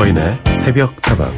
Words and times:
서인의 0.00 0.38
새벽 0.54 1.02
다방 1.02 1.30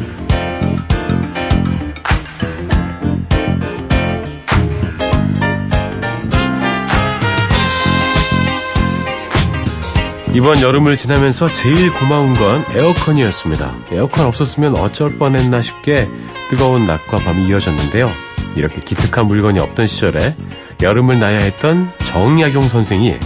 이번 10.32 10.60
여름을 10.60 10.96
지나면서 10.96 11.50
제일 11.50 11.92
고마운 11.92 12.34
건 12.34 12.64
에어컨이었습니다. 12.72 13.74
에어컨 13.90 14.26
없었으면 14.26 14.76
어쩔 14.76 15.18
뻔했나 15.18 15.60
싶게 15.60 16.08
뜨거운 16.48 16.86
낮과 16.86 17.16
밤이 17.16 17.48
이어졌는데요. 17.48 18.12
이렇게 18.54 18.80
기특한 18.80 19.26
물건이 19.26 19.58
없던 19.58 19.88
시절에 19.88 20.36
여름을 20.80 21.18
나야 21.18 21.40
했던 21.40 21.90
정약용 22.04 22.68
선생이 22.68 23.18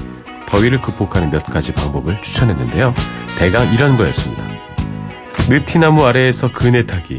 더위를 0.48 0.80
극복하는 0.80 1.28
몇 1.28 1.44
가지 1.44 1.74
방법을 1.74 2.22
추천했는데요. 2.22 2.94
대강 3.38 3.74
이런 3.74 3.98
거였습니다. 3.98 4.45
느티나무 5.48 6.04
아래에서 6.04 6.50
그네 6.52 6.86
타기, 6.86 7.18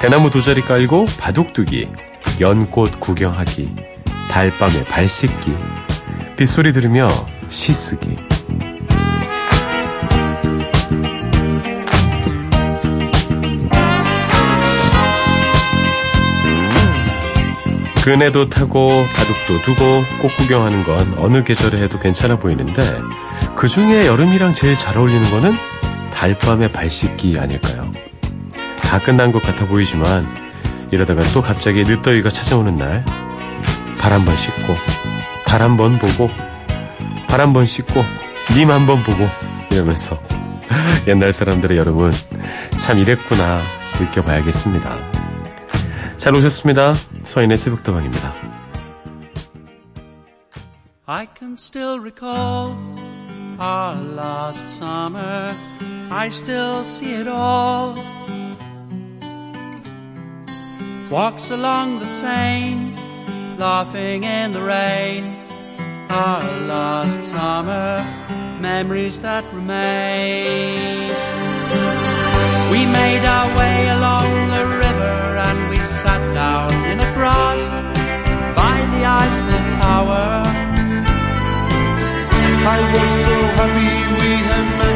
대나무 0.00 0.30
도자리 0.30 0.62
깔고 0.62 1.06
바둑 1.18 1.52
두기, 1.52 1.88
연꽃 2.40 3.00
구경하기, 3.00 3.74
달밤에 4.30 4.84
발 4.84 5.08
씻기, 5.08 5.54
빗소리 6.36 6.72
들으며 6.72 7.08
시 7.48 7.72
쓰기, 7.72 8.16
그네도 18.02 18.48
타고 18.48 19.04
바둑도 19.14 19.60
두고 19.62 20.02
꽃 20.20 20.34
구경하는 20.36 20.82
건 20.84 21.14
어느 21.18 21.44
계절에 21.44 21.80
해도 21.82 21.98
괜찮아 21.98 22.36
보이는데 22.36 22.82
그 23.54 23.68
중에 23.68 24.06
여름이랑 24.06 24.54
제일 24.54 24.74
잘 24.74 24.96
어울리는 24.96 25.30
거는 25.30 25.52
달밤의 26.20 26.70
발 26.70 26.90
씻기 26.90 27.38
아닐까요? 27.38 27.90
다 28.82 28.98
끝난 28.98 29.32
것 29.32 29.42
같아 29.42 29.66
보이지만 29.66 30.28
이러다가 30.90 31.22
또 31.32 31.40
갑자기 31.40 31.82
늦더위가 31.82 32.28
찾아오는 32.28 32.74
날 32.76 33.02
발 33.98 34.12
한 34.12 34.24
번 34.26 34.36
씻고 34.36 34.76
달 35.46 35.62
한 35.62 35.78
번 35.78 35.98
보고 35.98 36.28
발 37.26 37.40
한 37.40 37.54
번 37.54 37.64
씻고 37.64 38.04
님 38.54 38.68
한 38.70 38.84
번 38.86 39.02
보고 39.02 39.26
이러면서 39.70 40.22
옛날 41.08 41.32
사람들의 41.32 41.78
여름은 41.78 42.12
참 42.78 42.98
이랬구나 42.98 43.62
느껴봐야겠습니다. 43.98 44.98
잘 46.18 46.34
오셨습니다. 46.34 46.94
서인의 47.22 47.56
새벽다방입니다. 47.56 48.34
I 51.06 51.26
can 51.38 51.54
still 51.54 51.98
recall 51.98 52.74
our 53.58 53.96
last 54.18 54.66
summer. 54.68 55.50
I 56.12 56.28
still 56.28 56.84
see 56.84 57.14
it 57.14 57.28
all. 57.28 57.94
Walks 61.08 61.52
along 61.52 62.00
the 62.00 62.06
Seine, 62.06 62.96
laughing 63.58 64.24
in 64.24 64.52
the 64.52 64.60
rain. 64.60 65.36
Our 66.10 66.42
last 66.66 67.22
summer, 67.22 68.04
memories 68.60 69.20
that 69.20 69.44
remain. 69.54 71.10
We 72.72 72.86
made 72.86 73.24
our 73.24 73.48
way 73.56 73.88
along 73.90 74.48
the 74.50 74.66
river 74.66 75.16
and 75.46 75.70
we 75.70 75.78
sat 75.84 76.22
down 76.34 76.72
in 76.90 76.98
the 76.98 77.10
grass 77.14 77.62
by 78.58 78.76
the 78.92 79.02
Eiffel 79.06 79.62
Tower. 79.78 80.42
I 82.66 82.78
was 82.94 83.10
so 83.24 83.36
happy 83.58 83.90
we 84.18 84.30
had 84.50 84.78
met. 84.78 84.89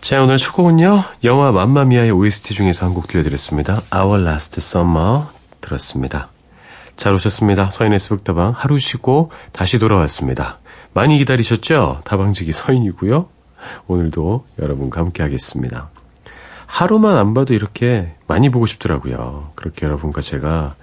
자, 0.00 0.22
오늘 0.22 0.38
첫 0.38 0.52
곡은요, 0.54 1.02
영화 1.24 1.52
맘마미아의 1.52 2.10
OST 2.12 2.54
중에서 2.54 2.86
한 2.86 2.94
곡 2.94 3.08
들려드렸습니다. 3.08 3.82
Our 3.94 4.22
Last 4.26 4.58
Summer 4.58 5.24
들었습니다. 5.60 6.30
잘 6.96 7.12
오셨습니다. 7.12 7.68
서인의 7.70 7.98
스북다방 7.98 8.54
하루 8.56 8.78
쉬고 8.78 9.30
다시 9.52 9.78
돌아왔습니다. 9.78 10.60
많이 10.94 11.18
기다리셨죠? 11.18 12.00
다방지기 12.04 12.52
서인이고요. 12.52 13.28
오늘도 13.86 14.46
여러분과 14.58 15.02
함께 15.02 15.22
하겠습니다. 15.22 15.90
하루만 16.68 17.16
안 17.16 17.34
봐도 17.34 17.54
이렇게 17.54 18.14
많이 18.26 18.50
보고 18.50 18.66
싶더라고요. 18.66 19.52
그렇게 19.54 19.86
여러분과 19.86 20.20
제가 20.20 20.76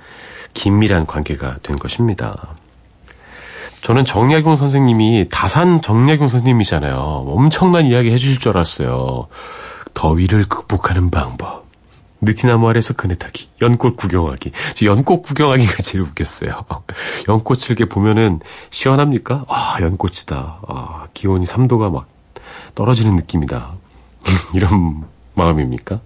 긴밀한 0.53 1.05
관계가 1.05 1.59
된 1.61 1.77
것입니다. 1.77 2.55
저는 3.81 4.03
정약용 4.03 4.55
선생님이 4.57 5.27
다산 5.29 5.81
정약용 5.81 6.27
선생님이잖아요. 6.27 6.95
엄청난 7.27 7.85
이야기 7.85 8.11
해주실 8.11 8.39
줄 8.39 8.49
알았어요. 8.57 9.27
더위를 9.93 10.45
극복하는 10.49 11.11
방법. 11.11 11.65
느티나무 12.19 12.67
아래서 12.67 12.95
그네 12.95 13.15
타기, 13.15 13.49
연꽃 13.61 13.95
구경하기. 13.95 14.51
저 14.73 14.85
연꽃 14.87 15.21
구경하기가 15.21 15.83
제일 15.83 16.01
웃겼어요. 16.01 16.65
연꽃을 17.29 17.65
이렇게 17.67 17.85
보면은 17.85 18.39
시원합니까? 18.71 19.45
아, 19.47 19.77
연꽃이다. 19.81 20.61
아, 20.67 21.07
기온이 21.13 21.45
3도가 21.45 21.91
막 21.91 22.07
떨어지는 22.73 23.15
느낌이다. 23.17 23.75
이런 24.55 25.05
마음입니까? 25.35 26.01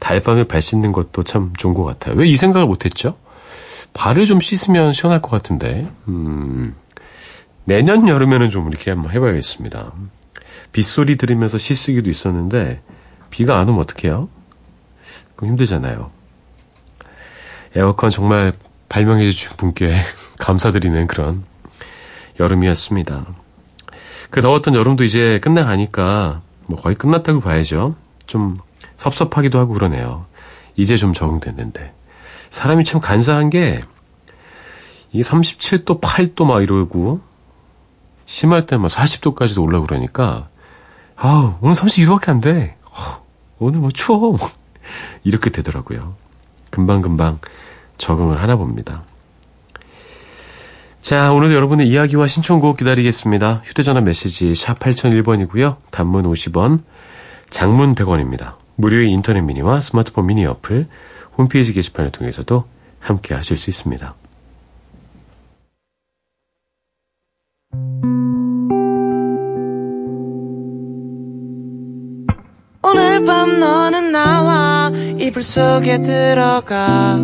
달밤에 0.00 0.44
발 0.44 0.60
씻는 0.60 0.92
것도 0.92 1.22
참 1.22 1.52
좋은 1.56 1.74
것 1.74 1.84
같아요. 1.84 2.16
왜 2.16 2.26
이 2.26 2.36
생각을 2.36 2.66
못했죠? 2.66 3.16
발을 3.92 4.26
좀 4.26 4.40
씻으면 4.40 4.92
시원할 4.92 5.22
것 5.22 5.30
같은데, 5.30 5.88
음, 6.08 6.74
내년 7.64 8.08
여름에는 8.08 8.50
좀 8.50 8.68
이렇게 8.68 8.90
한번 8.90 9.12
해봐야겠습니다. 9.12 9.92
빗소리 10.72 11.16
들으면서 11.16 11.58
씻쓰기도 11.58 12.10
있었는데, 12.10 12.82
비가 13.30 13.58
안 13.58 13.68
오면 13.68 13.80
어떡해요? 13.82 14.28
그럼 15.36 15.50
힘들잖아요. 15.52 16.10
에어컨 17.76 18.10
정말 18.10 18.52
발명해 18.88 19.30
주신 19.30 19.56
분께 19.56 19.94
감사드리는 20.38 21.06
그런 21.06 21.44
여름이었습니다. 22.40 23.26
그 24.30 24.40
더웠던 24.40 24.74
여름도 24.74 25.04
이제 25.04 25.38
끝나가니까, 25.40 26.42
뭐 26.66 26.80
거의 26.80 26.96
끝났다고 26.96 27.40
봐야죠. 27.40 27.94
좀 28.26 28.58
섭섭하기도 28.96 29.58
하고 29.58 29.74
그러네요. 29.74 30.26
이제 30.76 30.96
좀 30.96 31.12
적응됐는데. 31.12 31.92
사람이 32.50 32.84
참 32.84 33.00
간사한 33.00 33.50
게, 33.50 33.82
이게 35.12 35.22
37도, 35.22 36.00
8도 36.00 36.46
막 36.46 36.62
이러고, 36.62 37.20
심할 38.24 38.66
때막 38.66 38.90
40도까지도 38.90 39.62
올라 39.62 39.80
그러니까, 39.80 40.48
아우, 41.16 41.54
오늘 41.60 41.74
32도밖에 41.74 42.28
안 42.30 42.40
돼. 42.40 42.76
오늘 43.58 43.80
뭐 43.80 43.90
추워. 43.90 44.36
이렇게 45.22 45.50
되더라고요. 45.50 46.16
금방금방 46.70 47.38
적응을 47.96 48.42
하나 48.42 48.56
봅니다. 48.56 49.04
자, 51.00 51.32
오늘도 51.32 51.54
여러분의 51.54 51.88
이야기와 51.88 52.26
신청곡 52.26 52.78
기다리겠습니다. 52.78 53.62
휴대전화 53.64 54.00
메시지 54.00 54.54
샵 54.54 54.78
8001번이고요. 54.78 55.76
단문 55.90 56.24
50원, 56.24 56.82
장문 57.50 57.94
100원입니다. 57.94 58.54
무료의 58.76 59.10
인터넷 59.10 59.40
미니와 59.40 59.80
스마트폰 59.80 60.26
미니 60.26 60.44
어플, 60.46 60.88
홈페이지 61.36 61.72
게시판을 61.72 62.10
통해서도 62.10 62.64
함께 62.98 63.34
하실 63.34 63.56
수 63.56 63.70
있습니다. 63.70 64.14
오늘 72.82 73.24
밤 73.24 73.58
너는 73.58 74.12
나와 74.12 74.90
이불 75.18 75.42
속에 75.42 76.02
들어가 76.02 77.18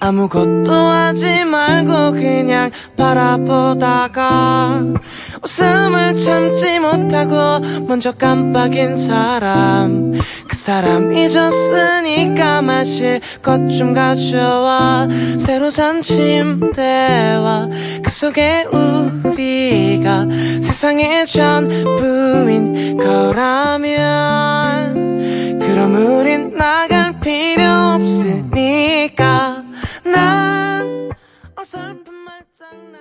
아무것도 0.00 0.72
하지 0.72 1.44
말고 1.44 2.12
그냥 2.12 2.70
바라보다가 2.96 4.82
웃음을 5.44 6.14
참지 6.18 6.78
못하고 6.78 7.58
먼저 7.86 8.12
깜빡인 8.12 8.96
사람. 8.96 10.12
그 10.48 10.56
사람 10.56 11.12
잊었으니까 11.12 12.62
마실 12.62 13.20
것 13.42 13.58
좀 13.68 13.92
가져와. 13.94 15.08
새로 15.38 15.70
산 15.70 16.00
침대와 16.02 17.68
그 18.02 18.10
속에 18.10 18.64
우리가 18.72 20.26
세상의 20.62 21.26
전부인 21.26 22.96
거라면. 22.98 23.98
그럼 25.58 25.94
우린 25.94 26.54
나갈 26.56 27.18
필요 27.20 27.64
없으니까. 27.96 29.62
난 30.04 31.10
어설픈 31.56 32.12
말장난 32.14 33.00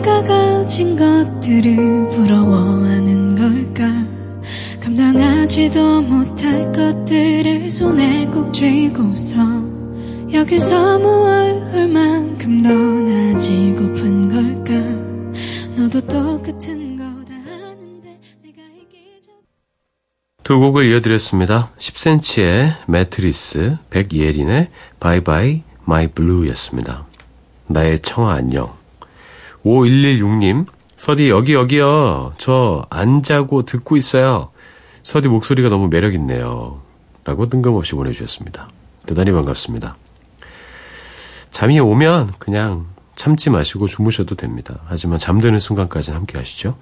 가진 0.00 0.96
것들을 0.96 2.08
부러워하는 2.10 3.36
걸까 3.36 3.84
감당하지도 4.80 6.02
못할 6.02 6.72
것들을 6.72 7.70
손에 7.70 8.26
꼭 8.26 8.52
쥐고서 8.52 9.36
여기서 10.32 10.98
무얼 10.98 11.62
얼만큼 11.72 12.62
더 12.62 12.68
나아지고픈 12.70 14.30
걸까 14.30 14.72
너도 15.80 16.00
똑같은 16.02 16.96
거 16.96 17.19
다 17.19 17.34
아는데 17.34 18.20
내가 18.42 18.62
이기적 18.62 19.34
두 20.44 20.60
곡을 20.60 20.86
이어드렸습니다. 20.90 21.70
10cm의 21.78 22.76
매트리스, 22.86 23.76
백예린의 23.90 24.68
Bye 25.00 25.31
bye 25.31 25.62
my 25.84 26.06
blue였습니다. 26.08 27.06
나의 27.66 28.00
청아 28.00 28.34
안녕. 28.34 28.77
5116님, 29.64 30.66
서디 30.96 31.30
여기 31.30 31.54
여기요. 31.54 32.34
저 32.38 32.86
안 32.90 33.22
자고 33.22 33.64
듣고 33.64 33.96
있어요. 33.96 34.50
서디 35.02 35.28
목소리가 35.28 35.68
너무 35.68 35.88
매력있네요. 35.88 36.80
라고 37.24 37.48
뜬금없이 37.48 37.94
보내주셨습니다. 37.94 38.68
대단히 39.06 39.32
반갑습니다. 39.32 39.96
잠이 41.50 41.78
오면 41.80 42.34
그냥 42.38 42.86
참지 43.14 43.50
마시고 43.50 43.86
주무셔도 43.86 44.34
됩니다. 44.34 44.80
하지만 44.86 45.18
잠드는 45.18 45.58
순간까지는 45.58 46.18
함께 46.18 46.38
하시죠. 46.38 46.76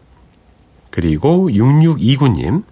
그리고 0.90 1.48
6629님, 1.50 2.64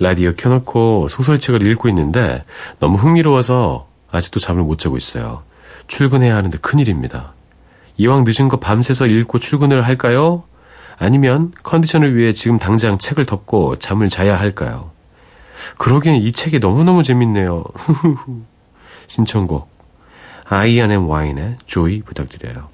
라디오 0.00 0.32
켜놓고 0.34 1.08
소설책을 1.08 1.62
읽고 1.62 1.88
있는데 1.88 2.44
너무 2.78 2.96
흥미로워서 2.96 3.88
아직도 4.10 4.40
잠을 4.40 4.62
못 4.62 4.78
자고 4.78 4.96
있어요. 4.96 5.42
출근해야 5.86 6.36
하는데 6.36 6.56
큰일입니다. 6.58 7.34
이왕 7.98 8.24
늦은 8.24 8.48
거 8.48 8.58
밤새서 8.58 9.06
읽고 9.06 9.40
출근을 9.40 9.84
할까요? 9.84 10.44
아니면 10.98 11.52
컨디션을 11.62 12.16
위해 12.16 12.32
지금 12.32 12.58
당장 12.58 12.98
책을 12.98 13.26
덮고 13.26 13.76
잠을 13.76 14.08
자야 14.08 14.38
할까요? 14.38 14.90
그러기엔 15.76 16.16
이 16.16 16.32
책이 16.32 16.60
너무너무 16.60 17.02
재밌네요. 17.02 17.64
신청곡 19.08 19.68
아이언 20.44 20.92
앤 20.92 21.00
와인의 21.02 21.56
조이 21.66 22.00
부탁드려요. 22.02 22.68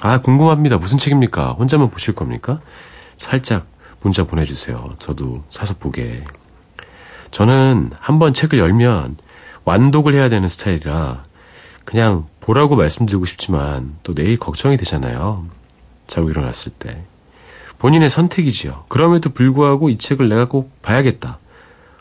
아 0.00 0.20
궁금합니다. 0.20 0.76
무슨 0.78 0.98
책입니까? 0.98 1.52
혼자만 1.52 1.90
보실 1.90 2.14
겁니까? 2.14 2.60
살짝 3.16 3.66
문자 4.02 4.24
보내주세요. 4.24 4.96
저도 4.98 5.44
사서 5.48 5.74
보게. 5.78 6.24
저는 7.30 7.90
한번 7.98 8.34
책을 8.34 8.58
열면 8.58 9.16
완독을 9.64 10.12
해야 10.14 10.28
되는 10.28 10.46
스타일이라 10.48 11.22
그냥 11.84 12.26
보라고 12.42 12.74
말씀드리고 12.76 13.24
싶지만 13.24 13.94
또 14.02 14.14
내일 14.14 14.36
걱정이 14.36 14.76
되잖아요. 14.76 15.46
자고 16.08 16.28
일어났을 16.28 16.72
때. 16.72 17.02
본인의 17.78 18.10
선택이지요. 18.10 18.84
그럼에도 18.88 19.30
불구하고 19.30 19.90
이 19.90 19.98
책을 19.98 20.28
내가 20.28 20.44
꼭 20.44 20.70
봐야겠다. 20.82 21.38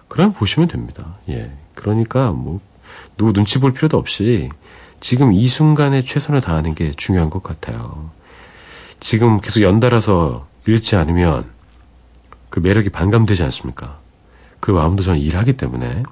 그러면 0.08 0.34
보시면 0.34 0.68
됩니다. 0.68 1.18
예. 1.30 1.52
그러니까 1.76 2.32
뭐 2.32 2.60
누구 3.18 3.34
눈치 3.34 3.60
볼 3.60 3.72
필요도 3.74 3.98
없이 3.98 4.50
지금 5.00 5.32
이 5.32 5.48
순간에 5.48 6.02
최선을 6.04 6.42
다하는 6.42 6.76
게 6.76 6.92
중요한 6.98 7.30
것 7.30 7.44
같아요. 7.44 8.10
지금 9.00 9.40
계속 9.42 9.62
연달아서 9.62 10.48
읽지 10.68 10.96
않으면 10.96 11.46
그 12.50 12.60
매력이 12.60 12.90
반감되지 12.90 13.44
않습니까? 13.44 14.00
그 14.60 14.72
마음도 14.72 15.04
저는 15.04 15.20
일하기 15.20 15.54
때문에 15.54 16.04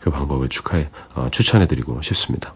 그 0.00 0.10
방법을 0.10 0.48
축하해, 0.48 0.88
어, 1.14 1.28
추천해드리고 1.32 2.02
싶습니다. 2.02 2.54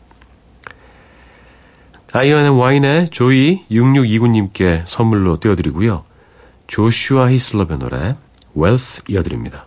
아이언 2.15 2.45
앤 2.45 2.53
와인의 2.53 3.09
조이 3.09 3.65
6629님께 3.71 4.83
선물로 4.85 5.41
띄워드리고요. 5.41 6.05
조슈아 6.67 7.31
히슬럽의 7.31 7.79
노래 7.79 8.17
Wells 8.55 9.05
이어드립니다. 9.09 9.67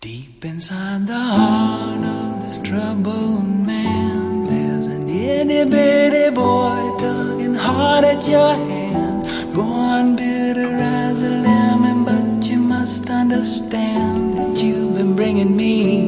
Deep 0.00 0.44
inside 0.44 1.06
the 1.06 1.18
heart 1.18 2.04
of 2.04 2.40
this 2.42 2.60
troubled 2.62 3.46
man, 3.64 4.46
there's 4.48 4.86
an 4.86 5.08
itty 5.08 5.70
bitty 5.70 6.34
boy 6.34 6.74
tugging 6.98 7.54
hard 7.54 8.04
at 8.04 8.28
your 8.28 8.54
hand. 8.54 9.24
Born 9.54 10.16
bitter 10.16 10.66
as 10.66 11.22
a 11.22 11.30
lemon, 11.30 12.04
but 12.04 12.44
you 12.44 12.58
must 12.58 13.08
understand 13.08 14.36
that 14.36 14.62
you've 14.62 14.96
been 14.96 15.14
bringing 15.14 15.56
me 15.56 16.05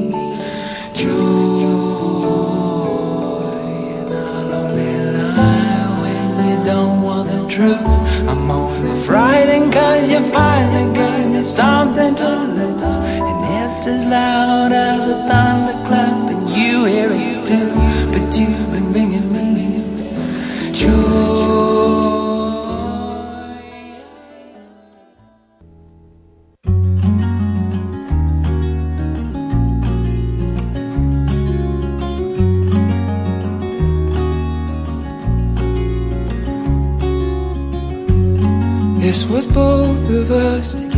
truth. 7.59 8.29
I'm 8.31 8.49
only 8.51 8.95
frightened 9.03 9.73
cause 9.73 10.09
you 10.09 10.21
finally 10.31 10.95
gave 10.95 11.27
me 11.35 11.43
something 11.43 12.15
to 12.15 12.29
lose. 12.57 12.83
And 13.29 13.39
it's 13.59 13.87
as 13.95 14.05
loud 14.05 14.71
as 14.71 15.09
a 15.09 15.17
thunderclap, 15.29 16.31
and 16.33 16.43
you 16.51 16.85
hear 16.85 17.11
it 17.11 17.47
too. 17.51 17.71
But 18.13 18.27
you've 18.39 18.71
been 18.71 18.93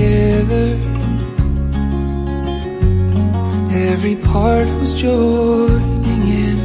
together. 0.00 0.66
Every 3.90 4.16
part 4.16 4.66
was 4.80 4.94
joining 4.94 6.22
in. 6.44 6.58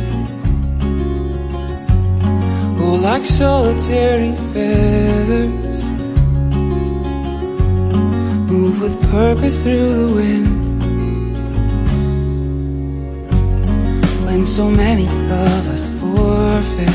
Oh, 2.80 2.96
like 3.02 3.26
solitary 3.26 4.34
feathers, 4.54 5.84
move 8.52 8.82
with 8.82 8.96
purpose 9.12 9.62
through 9.62 9.94
the 10.02 10.14
wind. 10.20 10.48
When 14.26 14.46
so 14.46 14.70
many 14.70 15.08
of 15.08 15.68
us 15.76 15.90
forfeit. 16.00 16.95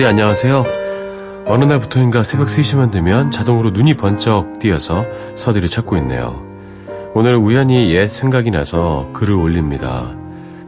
서디 0.00 0.06
안녕하세요. 0.06 0.64
어느 1.44 1.64
날부터인가 1.66 2.22
새벽 2.22 2.46
3시만 2.46 2.90
되면 2.90 3.30
자동으로 3.30 3.68
눈이 3.68 3.98
번쩍 3.98 4.58
띄어서 4.58 5.04
서디를 5.36 5.68
찾고 5.68 5.98
있네요. 5.98 6.42
오늘 7.12 7.36
우연히 7.36 7.92
옛 7.92 8.08
생각이 8.08 8.50
나서 8.50 9.10
글을 9.12 9.34
올립니다. 9.34 10.10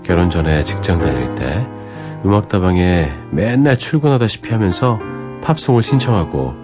결혼 0.03 0.29
전에 0.29 0.63
직장 0.65 1.01
다닐 1.01 1.35
때 1.35 1.67
음악다방에 2.27 3.11
맨날 3.31 3.79
출근하다시피 3.79 4.53
하면서 4.53 5.01
팝송을 5.43 5.83
신청하고 5.83 6.55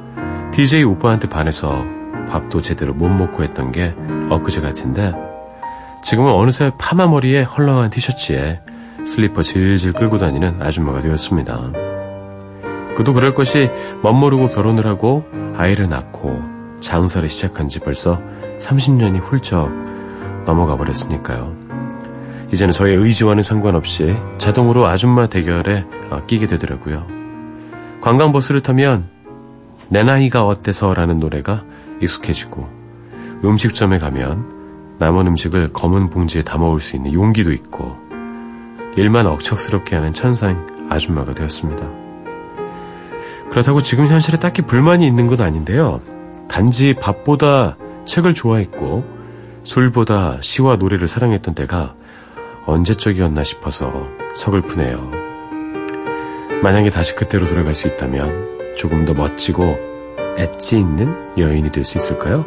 DJ 0.52 0.84
오빠한테 0.84 1.30
반해서 1.30 1.86
밥도 2.28 2.60
제대로 2.60 2.92
못 2.92 3.08
먹고 3.08 3.44
했던 3.44 3.72
게 3.72 3.94
엊그제 4.28 4.60
같은데 4.60 5.14
지금은 6.02 6.32
어느새 6.32 6.70
파마 6.76 7.06
머리에 7.06 7.44
헐렁한 7.44 7.88
티셔츠에 7.88 8.60
슬리퍼 9.06 9.42
질질 9.42 9.94
끌고 9.94 10.18
다니는 10.18 10.60
아줌마가 10.60 11.00
되었습니다. 11.00 11.87
그도 12.98 13.14
그럴 13.14 13.32
것이 13.32 13.70
멋모르고 14.02 14.48
결혼을 14.48 14.84
하고 14.84 15.24
아이를 15.56 15.88
낳고 15.88 16.42
장사를 16.80 17.28
시작한 17.28 17.68
지 17.68 17.78
벌써 17.78 18.20
30년이 18.58 19.20
훌쩍 19.20 19.72
넘어가 20.44 20.76
버렸으니까요. 20.76 21.54
이제는 22.52 22.72
저의 22.72 22.96
의지와는 22.96 23.44
상관없이 23.44 24.16
자동으로 24.38 24.88
아줌마 24.88 25.26
대결에 25.26 25.86
끼게 26.26 26.48
되더라고요. 26.48 27.06
관광버스를 28.00 28.62
타면 28.62 29.06
내 29.90 30.02
나이가 30.02 30.44
어때서 30.44 30.92
라는 30.92 31.20
노래가 31.20 31.62
익숙해지고 32.02 32.68
음식점에 33.44 33.98
가면 33.98 34.96
남은 34.98 35.28
음식을 35.28 35.72
검은 35.72 36.10
봉지에 36.10 36.42
담아올 36.42 36.80
수 36.80 36.96
있는 36.96 37.12
용기도 37.12 37.52
있고 37.52 37.96
일만 38.96 39.28
억척스럽게 39.28 39.94
하는 39.94 40.12
천상 40.12 40.88
아줌마가 40.90 41.32
되었습니다. 41.32 42.07
그렇다고 43.50 43.82
지금 43.82 44.06
현실에 44.08 44.38
딱히 44.38 44.62
불만이 44.62 45.06
있는 45.06 45.26
건 45.26 45.40
아닌데요. 45.40 46.00
단지 46.48 46.94
밥보다 46.94 47.76
책을 48.04 48.34
좋아했고 48.34 49.04
술보다 49.64 50.38
시와 50.40 50.76
노래를 50.76 51.08
사랑했던 51.08 51.54
때가 51.54 51.94
언제적이었나 52.66 53.42
싶어서 53.42 54.08
서글프네요. 54.34 55.10
만약에 56.62 56.90
다시 56.90 57.14
그때로 57.14 57.46
돌아갈 57.46 57.74
수 57.74 57.86
있다면 57.86 58.76
조금 58.76 59.04
더 59.04 59.14
멋지고 59.14 59.76
엣지 60.36 60.78
있는 60.78 61.14
여인이 61.38 61.70
될 61.72 61.84
수 61.84 61.98
있을까요? 61.98 62.44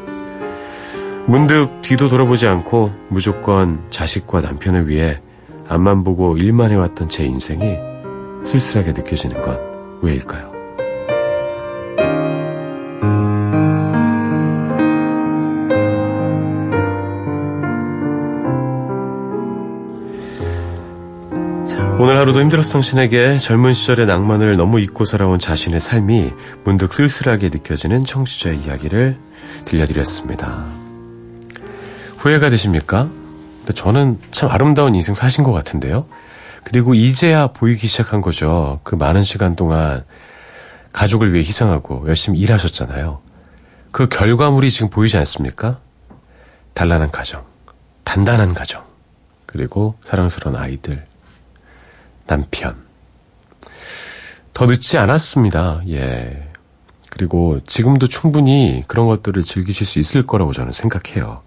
문득 1.28 1.82
뒤도 1.82 2.10
돌아보지 2.10 2.48
않고 2.48 2.92
무조건 3.10 3.84
자식과 3.90 4.42
남편을 4.42 4.88
위해 4.88 5.22
앞만 5.68 6.04
보고 6.04 6.38
일만 6.38 6.72
해왔던 6.72 7.10
제 7.10 7.24
인생이 7.24 7.78
쓸쓸하게 8.44 8.94
느껴지는 8.94 9.42
건 9.42 9.60
왜일까요? 10.02 10.51
오늘 22.02 22.18
하루도 22.18 22.42
힘들었어 22.42 22.74
당신에게 22.74 23.38
젊은 23.38 23.74
시절의 23.74 24.08
낭만을 24.08 24.58
너무 24.58 24.80
잊고 24.80 25.06
살아온 25.06 25.38
자신의 25.38 25.80
삶이 25.80 26.32
문득 26.64 26.96
쓸쓸하게 26.96 27.50
느껴지는 27.50 28.06
청취자의 28.06 28.58
이야기를 28.58 29.16
들려드렸습니다. 29.66 30.66
후회가 32.18 32.50
되십니까? 32.50 33.08
저는 33.76 34.20
참 34.32 34.50
아름다운 34.50 34.96
인생 34.96 35.14
사신 35.14 35.44
것 35.44 35.52
같은데요. 35.52 36.08
그리고 36.64 36.96
이제야 36.96 37.46
보이기 37.46 37.86
시작한 37.86 38.22
거죠. 38.22 38.80
그 38.82 38.96
많은 38.96 39.22
시간 39.22 39.56
동안 39.56 40.04
가족을 40.94 41.34
위해 41.34 41.44
희생하고 41.44 42.06
열심히 42.08 42.40
일하셨잖아요. 42.40 43.22
그 43.92 44.10
결과물이 44.10 44.72
지금 44.72 44.90
보이지 44.90 45.18
않습니까? 45.18 45.78
단란한 46.74 47.12
가정, 47.12 47.44
단단한 48.06 48.56
가정, 48.56 48.82
그리고 49.46 49.94
사랑스러운 50.02 50.56
아이들, 50.56 51.11
남편. 52.32 52.78
더 54.54 54.66
늦지 54.66 54.98
않았습니다. 54.98 55.82
예. 55.90 56.48
그리고 57.10 57.60
지금도 57.66 58.08
충분히 58.08 58.86
그런 58.88 59.08
것들을 59.08 59.44
즐기실 59.44 59.86
수 59.86 60.00
있을 60.00 60.26
거라고 60.26 60.54
저는 60.54 60.72
생각해요. 60.72 61.42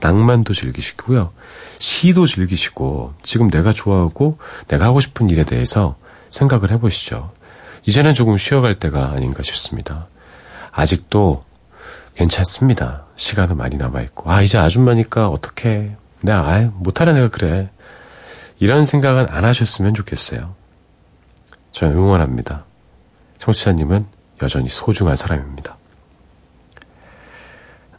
낭만도 0.00 0.52
즐기시고요. 0.52 1.32
시도 1.78 2.26
즐기시고 2.26 3.14
지금 3.22 3.50
내가 3.50 3.72
좋아하고 3.72 4.38
내가 4.66 4.86
하고 4.86 4.98
싶은 4.98 5.30
일에 5.30 5.44
대해서 5.44 5.96
생각을 6.30 6.72
해보시죠. 6.72 7.30
이제는 7.86 8.12
조금 8.12 8.36
쉬어갈 8.36 8.74
때가 8.74 9.12
아닌가 9.12 9.44
싶습니다. 9.44 10.08
아직도 10.72 11.44
괜찮습니다. 12.16 13.06
시간은 13.14 13.56
많이 13.56 13.76
남아있고. 13.76 14.28
아, 14.28 14.42
이제 14.42 14.58
아줌마니까 14.58 15.28
어떻게. 15.28 15.94
내가, 16.20 16.48
아이, 16.48 16.68
못하는 16.74 17.16
애가 17.16 17.28
그래. 17.28 17.70
이런 18.58 18.84
생각은 18.84 19.26
안 19.28 19.44
하셨으면 19.44 19.94
좋겠어요. 19.94 20.54
저는 21.72 21.94
응원합니다. 21.94 22.64
청취자님은 23.38 24.06
여전히 24.42 24.68
소중한 24.68 25.16
사람입니다. 25.16 25.76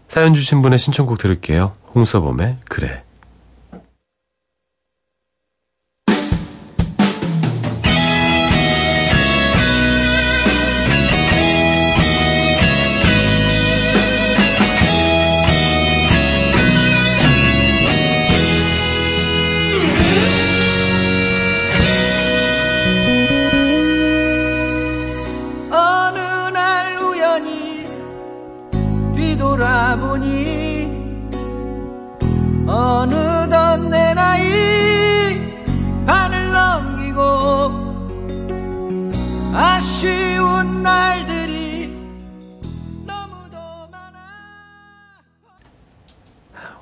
사연 0.07 0.33
주신 0.33 0.61
분의 0.61 0.79
신청곡 0.79 1.17
들을게요. 1.17 1.75
홍서범의 1.93 2.57
그래. 2.65 3.03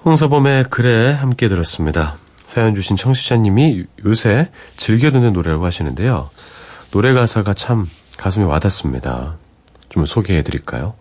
홍서범의 0.04 0.66
그래 0.70 1.14
함께 1.14 1.48
들었습니다. 1.48 2.18
사연 2.40 2.76
주신 2.76 2.96
청취자님이 2.96 3.86
요새 4.06 4.52
즐겨 4.76 5.10
듣는 5.10 5.32
노래라고 5.32 5.66
하시는데요. 5.66 6.30
노래 6.92 7.14
가사가 7.14 7.54
참 7.54 7.90
가슴에 8.18 8.44
와닿습니다. 8.44 9.38
좀 9.90 10.06
소개해 10.06 10.44
드릴까요? 10.44 10.96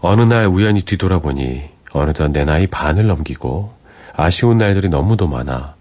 어느 0.00 0.22
날 0.22 0.46
우연히 0.46 0.82
뒤돌아보니 0.82 1.68
어느덧 1.92 2.28
내 2.28 2.44
나이 2.44 2.66
반을 2.68 3.06
넘기고 3.08 3.74
아쉬운 4.14 4.56
날들이 4.56 4.88
너무도 4.88 5.26
많아. 5.26 5.74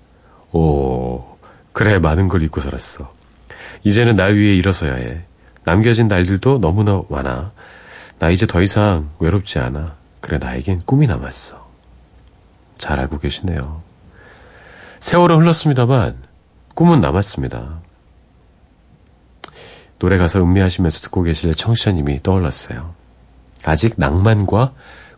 오, 0.52 1.38
그래 1.74 2.00
많은 2.00 2.28
걸 2.28 2.42
잊고 2.42 2.60
살았어. 2.60 3.21
이제는 3.84 4.16
날 4.16 4.36
위해 4.36 4.56
일어서야 4.56 4.96
해. 4.96 5.24
남겨진 5.64 6.08
날들도 6.08 6.60
너무나 6.60 7.02
많아. 7.10 7.52
나 8.20 8.30
이제 8.30 8.46
더 8.46 8.62
이상 8.62 9.10
외롭지 9.20 9.60
않아. 9.60 9.96
그래 10.20 10.38
나에겐 10.38 10.82
꿈이 10.86 11.08
남았어. 11.08 11.70
잘 12.78 13.00
알고 13.00 13.20
계시네요. 13.20 13.82
세월은 15.00 15.42
흘렀습니다만 15.42 16.18
꿈은 16.76 17.02
남았습니다. 17.02 17.82
노래 20.00 20.18
가사 20.18 20.40
음미하시면서 20.40 21.02
듣고 21.02 21.24
계실 21.24 21.54
청취자님이 21.54 22.24
떠올랐어요. 22.24 22.94
아직 23.66 23.94
낭만과 23.98 24.74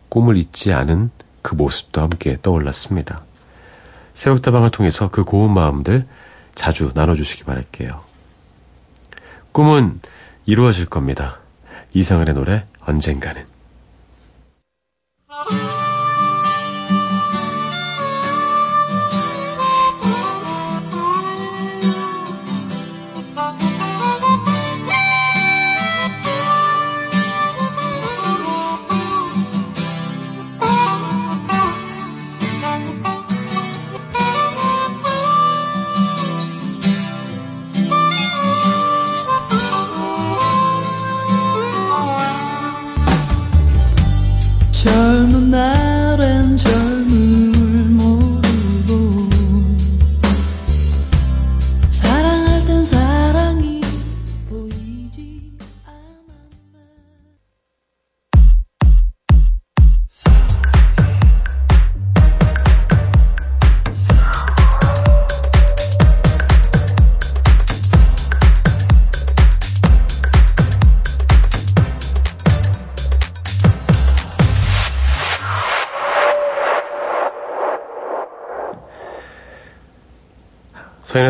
꿈을 0.08 0.36
잊지 0.36 0.72
않은 0.72 1.10
그 1.42 1.54
모습도 1.54 2.02
함께 2.02 2.36
떠올랐습니다. 2.40 3.24
새벽다방을 4.14 4.70
통해서 4.70 5.10
그 5.10 5.24
고운 5.24 5.52
마음들 5.52 6.06
자주 6.54 6.92
나눠주시기 6.94 7.44
바랄게요. 7.44 8.13
꿈은 9.54 10.00
이루어질 10.46 10.86
겁니다. 10.86 11.38
이상은의 11.92 12.34
노래 12.34 12.64
언젠가는. 12.80 13.46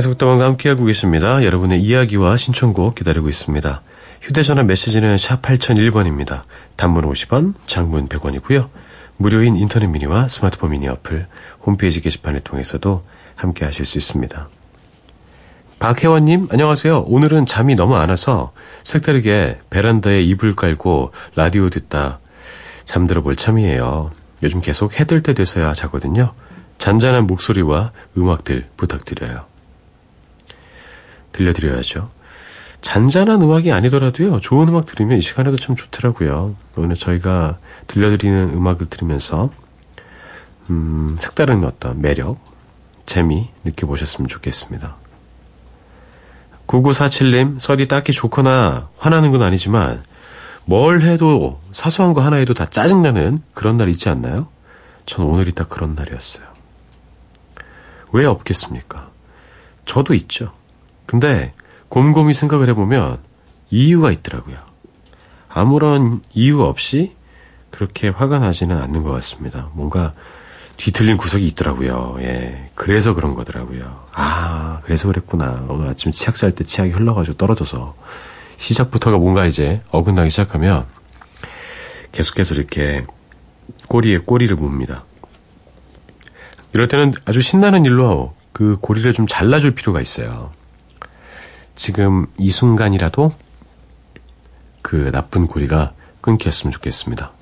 속담과 0.00 0.44
함께하고 0.44 0.84
계십니다. 0.84 1.44
여러분의 1.44 1.80
이야기와 1.80 2.36
신청곡 2.36 2.94
기다리고 2.94 3.28
있습니다. 3.28 3.82
휴대전화 4.22 4.62
메시지는 4.62 5.18
샵 5.18 5.42
8001번입니다. 5.42 6.42
단문 6.76 7.04
50원, 7.10 7.54
장문 7.66 8.08
100원이고요. 8.08 8.68
무료인 9.16 9.56
인터넷 9.56 9.86
미니와 9.86 10.28
스마트폰 10.28 10.70
미니 10.70 10.88
어플, 10.88 11.26
홈페이지 11.66 12.00
게시판을 12.00 12.40
통해서도 12.40 13.04
함께 13.36 13.64
하실 13.64 13.84
수 13.84 13.98
있습니다. 13.98 14.48
박혜원님, 15.78 16.48
안녕하세요. 16.50 17.00
오늘은 17.02 17.46
잠이 17.46 17.74
너무 17.74 17.96
안 17.96 18.08
와서 18.08 18.52
색다르게 18.84 19.58
베란다에 19.70 20.22
이불 20.22 20.54
깔고 20.54 21.12
라디오 21.36 21.68
듣다 21.68 22.20
잠들어 22.84 23.22
볼 23.22 23.36
참이에요. 23.36 24.10
요즘 24.42 24.60
계속 24.60 24.98
해뜰 24.98 25.22
때 25.22 25.34
돼서야 25.34 25.74
자거든요. 25.74 26.32
잔잔한 26.78 27.26
목소리와 27.26 27.92
음악들 28.16 28.68
부탁드려요. 28.76 29.53
들려드려야죠. 31.34 32.10
잔잔한 32.80 33.42
음악이 33.42 33.72
아니더라도요, 33.72 34.40
좋은 34.40 34.68
음악 34.68 34.86
들으면 34.86 35.18
이 35.18 35.22
시간에도 35.22 35.56
참 35.56 35.74
좋더라고요. 35.74 36.54
오늘 36.76 36.96
저희가 36.96 37.58
들려드리는 37.86 38.50
음악을 38.50 38.86
들으면서, 38.86 39.50
음, 40.70 41.16
색다른 41.18 41.64
어떤 41.64 42.00
매력, 42.00 42.38
재미 43.06 43.48
느껴보셨으면 43.64 44.28
좋겠습니다. 44.28 44.96
9947님, 46.66 47.58
썰이 47.58 47.88
딱히 47.88 48.12
좋거나 48.12 48.88
화나는 48.96 49.32
건 49.32 49.42
아니지만, 49.42 50.02
뭘 50.66 51.02
해도, 51.02 51.60
사소한 51.72 52.14
거 52.14 52.22
하나 52.22 52.36
해도 52.36 52.54
다 52.54 52.66
짜증나는 52.66 53.42
그런 53.54 53.76
날 53.76 53.88
있지 53.88 54.08
않나요? 54.08 54.48
전 55.06 55.26
오늘이 55.26 55.52
딱 55.52 55.68
그런 55.68 55.94
날이었어요. 55.94 56.44
왜 58.12 58.24
없겠습니까? 58.26 59.10
저도 59.84 60.14
있죠. 60.14 60.52
근데 61.06 61.52
곰곰이 61.88 62.34
생각을 62.34 62.68
해보면 62.70 63.18
이유가 63.70 64.10
있더라고요. 64.10 64.56
아무런 65.48 66.22
이유 66.32 66.62
없이 66.62 67.14
그렇게 67.70 68.08
화가 68.08 68.38
나지는 68.38 68.80
않는 68.80 69.02
것 69.02 69.10
같습니다. 69.12 69.70
뭔가 69.72 70.12
뒤틀린 70.76 71.16
구석이 71.16 71.46
있더라고요. 71.48 72.16
예. 72.20 72.70
그래서 72.74 73.14
그런 73.14 73.34
거더라고요. 73.34 74.06
아, 74.12 74.80
그래서 74.82 75.06
그랬구나. 75.08 75.66
오늘 75.68 75.88
아침 75.88 76.10
치약 76.12 76.34
잘 76.36 76.50
때 76.52 76.64
치약이 76.64 76.90
흘러가지고 76.92 77.36
떨어져서 77.36 77.94
시작부터가 78.56 79.18
뭔가 79.18 79.46
이제 79.46 79.82
어긋나기 79.90 80.30
시작하면 80.30 80.84
계속해서 82.12 82.54
이렇게 82.54 83.04
꼬리에 83.88 84.18
꼬리를 84.18 84.54
봅니다. 84.56 85.04
이럴 86.72 86.88
때는 86.88 87.12
아주 87.24 87.40
신나는 87.40 87.84
일로 87.84 88.34
그 88.52 88.76
고리를 88.80 89.12
좀 89.12 89.26
잘라줄 89.28 89.74
필요가 89.74 90.00
있어요. 90.00 90.52
지금 91.74 92.26
이 92.38 92.50
순간이라도 92.50 93.32
그 94.82 95.10
나쁜 95.12 95.46
고리가 95.46 95.92
끊겼으면 96.20 96.72
좋겠습니다. 96.72 97.32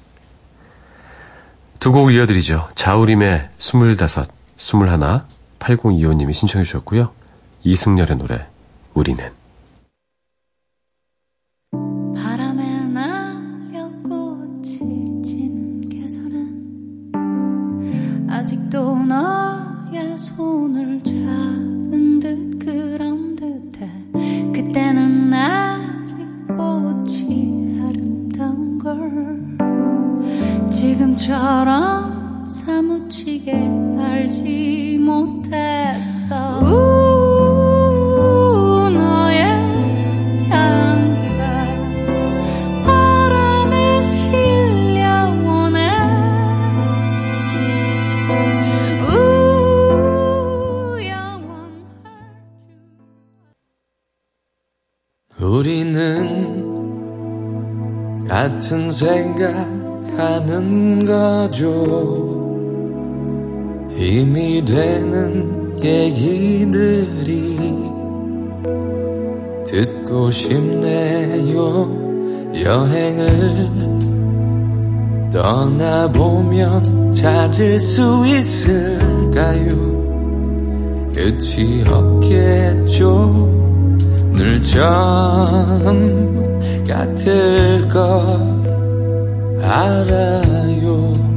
두 1.80 1.92
곡 1.92 2.12
이어드리죠. 2.12 2.68
자우림의 2.76 3.50
스물다섯, 3.58 4.28
스물하나, 4.56 5.26
8025님이 5.58 6.32
신청해 6.32 6.64
주셨고요. 6.64 7.10
이승열의 7.64 8.16
노래, 8.16 8.46
우리는. 8.94 9.41
알지 34.12 34.98
못했어 35.01 36.61
우, 36.61 36.68
너의 38.92 39.42
향기가 40.51 41.66
바람에 42.85 44.03
실려오네 44.03 45.79
우, 49.09 49.12
영원할 51.03 51.72
우리는 55.40 55.96
같은 58.29 58.90
생각하는 58.90 59.46
거죠. 61.07 62.41
힘이 63.96 64.64
되는 64.64 65.78
얘기들이 65.83 67.59
듣고 69.66 70.31
싶네요. 70.31 72.02
여행을 72.55 73.70
떠나보면 75.33 77.14
찾을 77.14 77.81
수 77.81 78.24
있을까요? 78.26 79.68
끝이 81.14 81.85
없겠죠. 81.88 83.48
늘 84.35 84.61
처음 84.61 86.33
같을 86.87 87.88
거 87.88 88.26
알아요. 89.62 91.31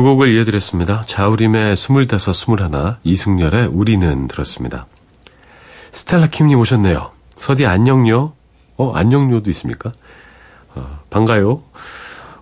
두 0.00 0.04
곡을 0.04 0.32
이어드렸습니다. 0.32 1.04
자우림의 1.04 1.76
스물다섯, 1.76 2.34
스물하나, 2.34 3.00
이승열의 3.04 3.66
우리는 3.66 4.28
들었습니다. 4.28 4.86
스텔라 5.92 6.28
킴님 6.28 6.58
오셨네요. 6.58 7.10
서디 7.34 7.66
안녕요? 7.66 8.32
어, 8.78 8.92
안녕요도 8.94 9.50
있습니까? 9.50 9.92
어, 10.74 11.00
반가요. 11.10 11.62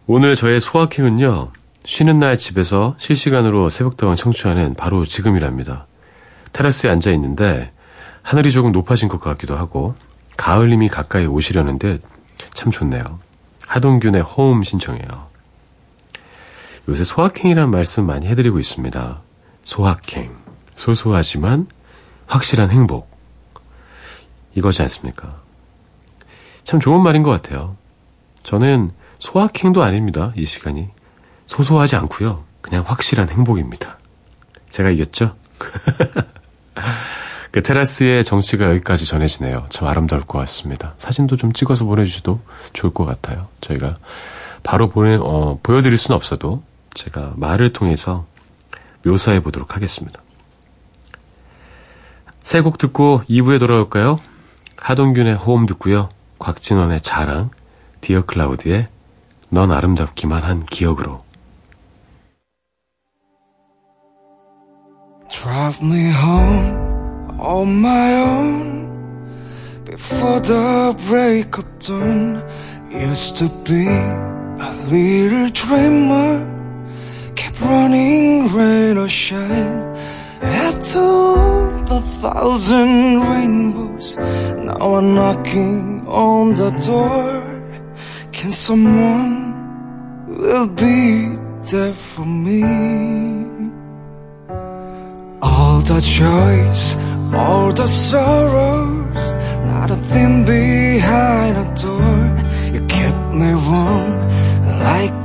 오늘 0.07 0.37
저의 0.37 0.61
소확행은요, 0.61 1.51
쉬는 1.85 2.21
날 2.21 2.39
집에서 2.39 2.95
실시간으로 2.99 3.71
새벽다방 3.71 4.15
청취하는 4.15 4.75
바로 4.75 5.05
지금이랍니다. 5.05 5.89
테라스에 6.53 6.91
앉아 6.91 7.11
있는데, 7.11 7.73
하늘이 8.23 8.53
조금 8.53 8.71
높아진 8.71 9.09
것 9.09 9.21
같기도 9.21 9.57
하고, 9.57 9.97
가을님이 10.37 10.89
가까이 10.89 11.27
오시려는데, 11.27 11.99
참 12.55 12.71
좋네요. 12.71 13.03
하동균의 13.67 14.23
호음 14.23 14.63
신청해요. 14.63 15.28
요새 16.89 17.05
소확행이란 17.05 17.71
말씀 17.71 18.07
많이 18.07 18.27
해드리고 18.27 18.59
있습니다. 18.59 19.21
소확행. 19.63 20.35
소소하지만 20.75 21.67
확실한 22.27 22.71
행복. 22.71 23.11
이거지 24.55 24.81
않습니까? 24.83 25.43
참 26.65 26.81
좋은 26.81 27.03
말인 27.03 27.23
것 27.23 27.31
같아요. 27.31 27.77
저는 28.43 28.91
소확행도 29.19 29.83
아닙니다. 29.83 30.33
이 30.35 30.47
시간이. 30.47 30.89
소소하지 31.47 31.97
않고요. 31.97 32.45
그냥 32.63 32.85
확실한 32.87 33.29
행복입니다. 33.29 33.99
제가 34.71 34.89
이겼죠? 34.89 35.37
그 37.53 37.63
테라스의 37.63 38.25
정취가 38.25 38.71
여기까지 38.71 39.05
전해지네요. 39.05 39.67
참 39.69 39.89
아름다울 39.89 40.23
것 40.23 40.39
같습니다. 40.39 40.95
사진도 40.97 41.37
좀 41.37 41.53
찍어서 41.53 41.85
보내주셔도 41.85 42.41
좋을 42.73 42.95
것 42.95 43.05
같아요. 43.05 43.49
저희가 43.61 43.97
바로 44.63 44.89
보내, 44.89 45.17
어, 45.17 45.59
보여드릴 45.63 45.99
수는 45.99 46.17
없어도 46.17 46.63
제가 46.95 47.35
말을 47.37 47.73
통해서 47.73 48.27
묘사해 49.05 49.41
보도록 49.41 49.77
하겠습니다. 49.77 50.21
세 52.43 52.63
곡 52.63 52.79
듣고 52.79 53.23
2부에 53.29 53.59
돌아올까요? 53.61 54.21
하동균의 54.79 55.35
호흡 55.35 55.67
듣고요. 55.67 56.09
곽진원의 56.39 57.01
자랑, 57.03 57.51
디어 58.01 58.25
클라우드의 58.25 58.89
넌 59.51 59.71
아름답기만 59.73 60.43
한 60.43 60.65
기억으로. 60.65 61.25
Drive 65.31 65.81
me 65.83 66.11
home 66.11 67.39
on 67.39 67.69
my 67.69 68.15
own 68.23 68.89
before 69.85 70.41
the 70.41 70.95
break 71.07 71.59
of 71.59 71.67
dawn. 71.79 72.43
Used 72.91 73.37
to 73.37 73.49
be 73.65 73.87
a 73.87 74.73
little 74.91 75.51
dreamer, 75.53 76.58
running 77.61 78.49
rain 78.53 78.97
or 78.99 79.09
shine. 79.09 79.97
After 80.41 81.09
the 81.91 82.01
thousand 82.21 83.21
rainbows, 83.31 84.17
now 84.17 84.95
I'm 84.97 85.15
knocking 85.15 86.07
on 86.07 86.55
the 86.55 86.71
door. 86.87 87.45
Can 88.33 88.53
someone 88.53 89.35
will 90.29 90.69
be 90.69 91.37
there 91.71 91.93
for 91.93 92.25
me? 92.25 92.63
All 95.43 95.81
the 95.81 96.01
joys, 96.01 96.83
all 97.35 97.73
the 97.73 97.87
sorrows, 97.87 99.23
not 99.73 99.91
a 99.91 99.97
thing 99.97 100.45
behind 100.45 101.57
a 101.65 101.67
door. 101.83 102.21
You 102.75 102.87
kept 102.87 103.35
me 103.41 103.51
warm 103.69 104.11
like 104.87 105.18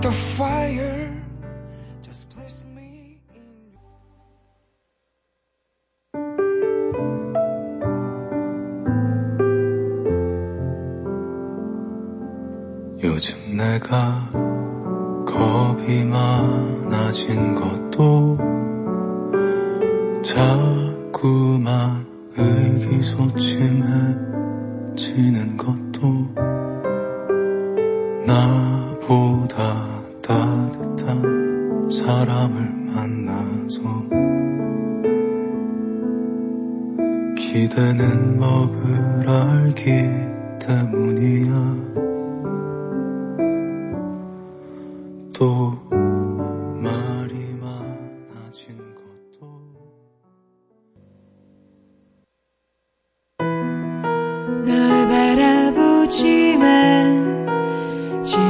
내가 13.73 14.29
겁이 15.25 16.05
많아진 16.05 17.52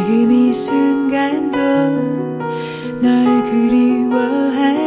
지금 0.04 0.32
이 0.34 0.52
순간도 0.52 1.58
널 3.02 3.44
그리워하 3.44 4.83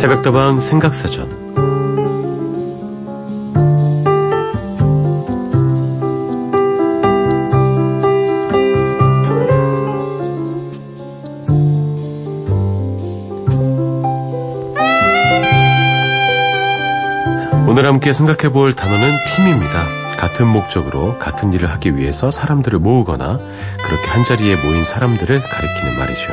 새벽다방 0.00 0.60
생각사전 0.60 1.28
오늘 17.68 17.84
함께 17.84 18.14
생각해 18.14 18.50
볼 18.54 18.72
단어는 18.72 19.10
팀입니다. 19.36 19.84
같은 20.16 20.46
목적으로 20.46 21.18
같은 21.18 21.52
일을 21.52 21.68
하기 21.72 21.98
위해서 21.98 22.30
사람들을 22.30 22.78
모으거나 22.78 23.38
그렇게 23.84 24.06
한자리에 24.08 24.56
모인 24.64 24.82
사람들을 24.82 25.42
가리키는 25.42 25.98
말이죠. 25.98 26.32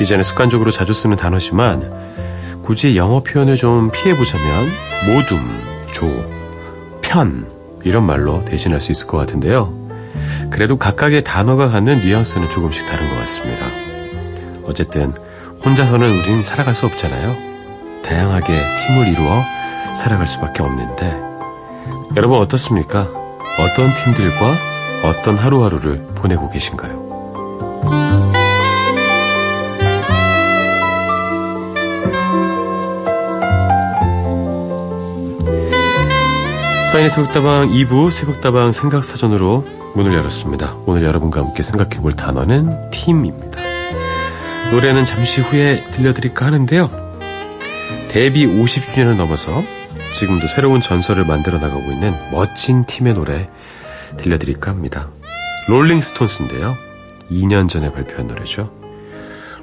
이제는 0.00 0.22
습관적으로 0.22 0.70
자주 0.70 0.94
쓰는 0.94 1.18
단어지만 1.18 2.04
굳이 2.64 2.96
영어 2.96 3.22
표현을 3.22 3.56
좀 3.56 3.90
피해보자면 3.90 4.70
모둠, 5.06 5.38
조, 5.92 6.06
편 7.02 7.46
이런 7.84 8.04
말로 8.04 8.42
대신할 8.46 8.80
수 8.80 8.90
있을 8.90 9.06
것 9.06 9.18
같은데요. 9.18 9.70
그래도 10.50 10.78
각각의 10.78 11.24
단어가 11.24 11.68
갖는 11.68 12.00
뉘앙스는 12.00 12.48
조금씩 12.50 12.86
다른 12.86 13.06
것 13.10 13.16
같습니다. 13.20 13.66
어쨌든 14.64 15.12
혼자서는 15.62 16.10
우린 16.20 16.42
살아갈 16.42 16.74
수 16.74 16.86
없잖아요. 16.86 17.36
다양하게 18.02 18.46
팀을 18.46 19.08
이루어 19.08 19.42
살아갈 19.94 20.26
수밖에 20.26 20.62
없는데 20.62 21.14
여러분 22.16 22.38
어떻습니까? 22.38 23.02
어떤 23.60 23.90
팀들과 24.04 24.54
어떤 25.04 25.36
하루하루를 25.36 25.98
보내고 26.14 26.48
계신가요? 26.48 27.03
서인의 36.94 37.10
새벽다방 37.10 37.70
2부 37.70 38.12
새벽다방 38.12 38.70
생각사전으로 38.70 39.66
문을 39.96 40.14
열었습니다. 40.14 40.76
오늘 40.86 41.02
여러분과 41.02 41.40
함께 41.40 41.60
생각해 41.60 42.00
볼 42.00 42.14
단어는 42.14 42.92
팀입니다. 42.92 43.60
노래는 44.70 45.04
잠시 45.04 45.40
후에 45.40 45.82
들려드릴까 45.90 46.46
하는데요. 46.46 46.88
데뷔 48.10 48.46
50주년을 48.46 49.16
넘어서 49.16 49.64
지금도 50.12 50.46
새로운 50.46 50.80
전설을 50.80 51.24
만들어 51.24 51.58
나가고 51.58 51.90
있는 51.90 52.14
멋진 52.30 52.84
팀의 52.84 53.14
노래 53.14 53.48
들려드릴까 54.16 54.70
합니다. 54.70 55.08
롤링스톤스인데요. 55.66 56.76
2년 57.28 57.68
전에 57.68 57.92
발표한 57.92 58.28
노래죠. 58.28 58.72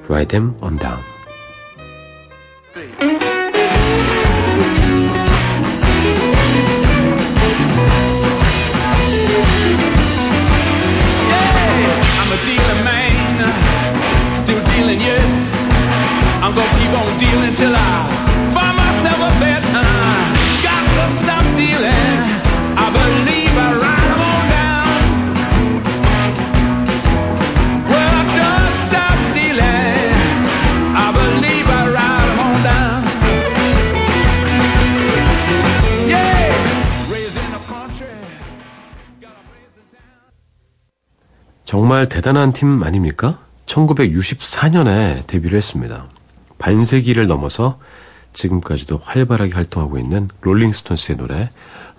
Ride 0.10 0.28
Them 0.28 0.58
On 0.62 0.78
Down. 0.78 1.11
Man, 12.74 14.34
still 14.34 14.64
dealing 14.72 15.02
you. 15.02 15.18
I'm 16.42 16.54
gonna 16.56 16.80
keep 16.80 16.92
on 16.92 17.20
dealing 17.20 17.54
till 17.54 17.74
I 17.76 18.08
find 18.54 18.78
myself 18.78 19.20
a 19.20 19.40
bed. 19.42 19.51
정말 41.92 42.08
대단한 42.08 42.54
팀 42.54 42.82
아닙니까? 42.84 43.38
1964년에 43.66 45.28
데뷔를 45.28 45.58
했습니다. 45.58 46.08
반세기를 46.58 47.28
넘어서 47.28 47.80
지금까지도 48.32 49.02
활발하게 49.04 49.52
활동하고 49.52 49.98
있는 49.98 50.30
롤링스톤스의 50.40 51.18
노래 51.18 51.50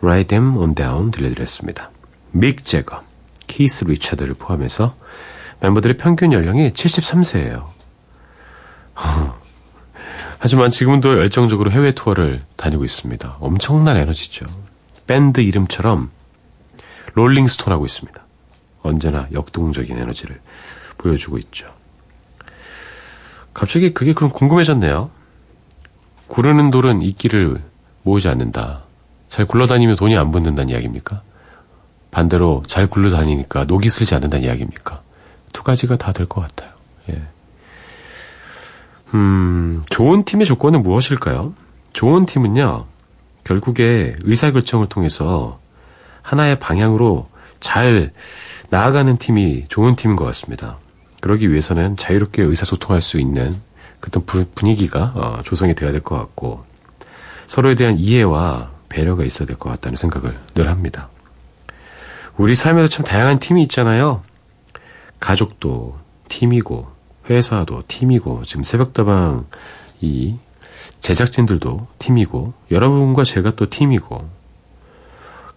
Ride 0.01 0.29
Them 0.29 0.57
On 0.57 0.75
Down 0.75 1.11
들려드렸습니다. 1.11 1.91
믹 2.31 2.65
제거, 2.65 3.03
키스 3.47 3.85
리차드를 3.85 4.33
포함해서 4.33 4.97
멤버들의 5.61 5.99
평균 5.99 6.33
연령이 6.33 6.71
73세예요. 6.71 7.67
하지만 10.39 10.71
지금도 10.71 11.19
열정적으로 11.19 11.71
해외 11.71 11.93
투어를 11.93 12.41
다니고 12.57 12.87
있습니다. 12.87 13.37
엄청난 13.41 13.99
에너지죠. 13.99 14.47
밴드 15.07 15.43
이름처럼 15.43 16.11
롤링스톤 17.13 17.75
하고 17.75 17.85
있습니다. 17.85 18.22
언제나 18.83 19.29
역동적인 19.33 19.97
에너지를 19.99 20.41
보여주고 20.99 21.39
있죠. 21.39 21.67
갑자기 23.55 23.93
그게 23.93 24.13
그럼 24.13 24.31
궁금해졌네요. 24.31 25.11
구르는 26.29 26.71
돌은 26.71 27.03
이끼를 27.03 27.61
모으지 28.03 28.29
않는다. 28.29 28.83
잘 29.29 29.47
굴러다니면 29.47 29.97
돈이 29.97 30.17
안 30.17 30.31
붙는다는 30.33 30.71
이야기입니까? 30.71 31.23
반대로 32.11 32.63
잘 32.67 32.87
굴러다니니까 32.87 33.65
녹이 33.65 33.89
슬지 33.89 34.15
않는다는 34.15 34.45
이야기입니까? 34.47 35.03
두 35.53 35.63
가지가 35.63 35.97
다 35.97 36.13
될 36.13 36.27
것 36.27 36.41
같아요. 36.43 36.71
예. 37.11 37.23
음, 39.15 39.85
좋은 39.91 40.25
팀의 40.25 40.47
조건은 40.47 40.83
무엇일까요? 40.83 41.55
좋은 41.93 42.25
팀은요, 42.27 42.87
결국에 43.45 44.15
의사결정을 44.23 44.87
통해서 44.89 45.61
하나의 46.23 46.59
방향으로 46.59 47.29
잘 47.61 48.13
나아가는 48.77 49.19
팀이 49.19 49.67
좋은 49.69 49.97
팀인 49.97 50.17
것 50.17 50.25
같습니다. 50.25 50.79
그러기 51.21 51.51
위해서는 51.51 51.95
자유롭게 51.99 52.43
의사소통할 52.43 53.03
수 53.03 53.21
있는 53.21 53.55
부- 54.25 54.47
분위기가 54.55 55.13
어, 55.15 55.43
조성이 55.45 55.75
되어야 55.75 55.93
될 55.93 56.01
것 56.01 56.17
같고 56.17 56.65
서로에 57.47 57.75
대한 57.75 57.99
이해와 57.99 58.71
배려가 58.89 59.25
있어야 59.25 59.47
될 59.47 59.59
것 59.59 59.69
같다는 59.69 59.97
생각을 59.97 60.39
늘 60.55 60.71
합니다. 60.71 61.11
우리 62.39 62.55
삶에도 62.55 62.89
참 62.89 63.05
다양한 63.05 63.41
팀이 63.41 63.63
있잖아요. 63.65 64.23
가족도 65.21 65.99
팀이고 66.31 66.91
회사도 67.29 67.83
팀이고 67.89 68.45
지금 68.47 68.63
새벽다방 68.65 69.45
이 70.01 70.37
제작진들도 70.99 71.89
팀이고 71.99 72.55
여러분과 72.71 73.25
제가 73.25 73.55
또 73.55 73.69
팀이고 73.69 74.29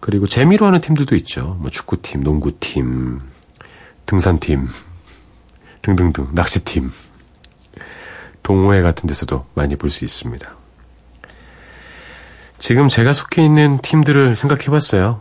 그리고 0.00 0.26
재미로 0.26 0.66
하는 0.66 0.80
팀들도 0.80 1.16
있죠. 1.16 1.56
뭐 1.60 1.70
축구팀, 1.70 2.22
농구팀, 2.22 3.20
등산팀 4.06 4.68
등등등 5.82 6.28
낚시팀 6.32 6.90
동호회 8.42 8.82
같은 8.82 9.06
데서도 9.06 9.46
많이 9.54 9.76
볼 9.76 9.90
수 9.90 10.04
있습니다. 10.04 10.56
지금 12.58 12.88
제가 12.88 13.12
속해 13.12 13.44
있는 13.44 13.78
팀들을 13.82 14.34
생각해 14.34 14.66
봤어요. 14.66 15.20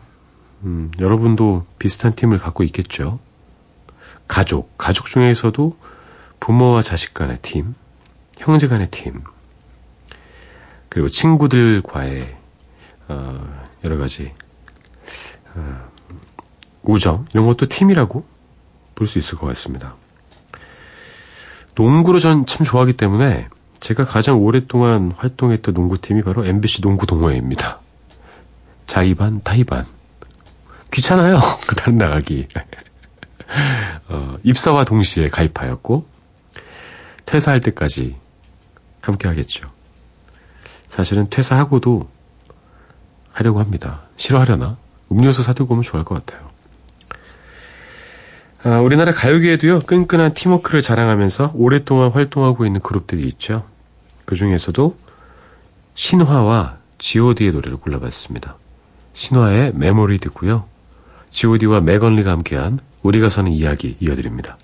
음, 0.64 0.92
여러분도 1.00 1.66
비슷한 1.80 2.16
팀을 2.16 2.38
갖고 2.38 2.64
있겠죠. 2.64 3.20
가족, 4.28 4.78
가족 4.78 5.08
중에서도 5.08 5.78
부모와 6.40 6.82
자식 6.82 7.14
간의 7.14 7.40
팀, 7.42 7.76
형제 8.38 8.68
간의 8.68 8.90
팀, 8.90 9.22
그리고 10.90 11.10
친구들과의 11.10 12.38
어, 13.10 13.68
여러 13.84 13.98
가지 13.98 14.32
어, 14.32 14.45
우정 16.84 17.26
이런 17.34 17.46
것도 17.48 17.68
팀이라고 17.68 18.26
볼 18.96 19.08
수 19.08 19.18
있을 19.20 19.38
것 19.38 19.48
같습니다. 19.48 19.96
농구를 21.76 22.20
전 22.20 22.46
참 22.46 22.66
좋아하기 22.66 22.94
때문에 22.94 23.50
제가 23.80 24.04
가장 24.06 24.40
오랫동안 24.42 25.12
활동했던 25.18 25.74
농구팀이 25.74 26.24
바로 26.24 26.46
MBC 26.46 26.82
농구 26.82 27.06
동호회입니다. 27.06 27.80
자이반, 28.88 29.42
타이반. 29.44 29.86
귀찮아요. 30.92 31.40
다른 31.78 31.98
나가기. 31.98 32.48
어, 34.08 34.38
입사와 34.44 34.86
동시에 34.86 35.28
가입하였고, 35.30 36.08
퇴사할 37.26 37.60
때까지 37.60 38.16
함께 39.02 39.28
하겠죠. 39.28 39.70
사실은 40.88 41.30
퇴사하고도 41.30 42.10
하려고 43.34 43.60
합니다. 43.60 44.04
싫어하려나? 44.16 44.78
음료수 45.12 45.44
사들고 45.44 45.74
오면 45.74 45.84
좋아할 45.84 46.06
것 46.06 46.26
같아요. 46.26 46.50
아, 48.64 48.80
우리나라 48.80 49.12
가요계에도요, 49.12 49.82
끈끈한 49.82 50.34
팀워크를 50.34 50.82
자랑하면서 50.82 51.52
오랫동안 51.54 52.12
활동하고 52.12 52.66
있는 52.66 52.82
그룹들이 52.82 53.28
있죠. 53.28 53.64
그 54.26 54.36
중에서도 54.36 54.98
신화와 55.94 56.78
god의 56.98 57.52
노래를 57.52 57.78
골라봤습니다. 57.78 58.58
신화의 59.14 59.74
메모리 59.76 60.18
듣고요. 60.18 60.66
god와 61.30 61.82
맥건리가 61.82 62.32
함께한 62.32 62.80
우리가 63.04 63.30
사는 63.30 63.52
이야기 63.52 63.98
이어드립니다. 64.00 64.58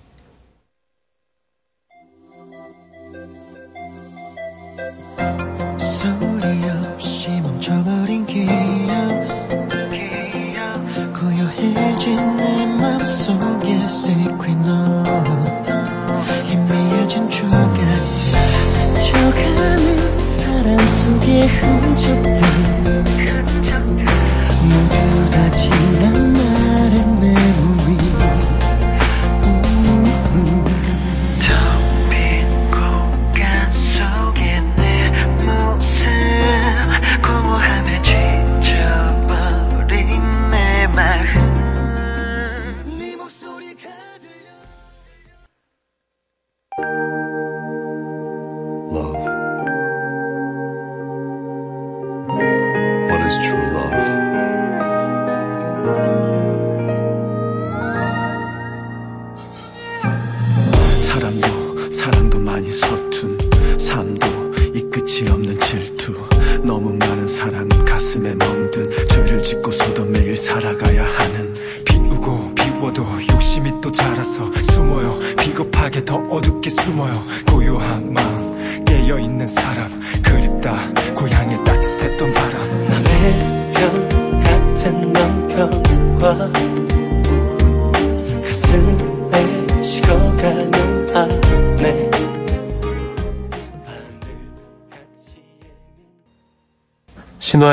너무 66.72 66.94
많은 66.94 67.28
사랑은 67.28 67.68
가슴에 67.84 68.34
멍든 68.34 69.08
죄를 69.10 69.44
짓고서도 69.44 70.06
매일 70.06 70.38
살아가야 70.38 71.04
하는 71.04 71.54
비우고 71.84 72.56
비워도 72.56 73.06
욕심이 73.30 73.70
또 73.82 73.92
자라서 73.92 74.50
숨어요. 74.54 75.20
비겁하게 75.38 76.06
더 76.06 76.16
어둡게 76.16 76.70
숨어요. 76.70 77.12
고요한 77.50 78.14
마음 78.14 78.86
깨어있는 78.86 79.46
사람 79.48 80.01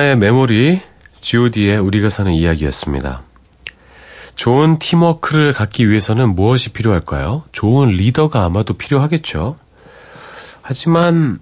신화의 0.09 0.17
메모리, 0.17 0.81
god의 1.21 1.79
우리가 1.79 2.09
사는 2.09 2.33
이야기였습니다. 2.33 3.23
좋은 4.37 4.79
팀워크를 4.79 5.53
갖기 5.53 5.89
위해서는 5.91 6.35
무엇이 6.35 6.71
필요할까요? 6.71 7.45
좋은 7.53 7.89
리더가 7.89 8.45
아마도 8.45 8.75
필요하겠죠. 8.75 9.57
하지만 10.63 11.41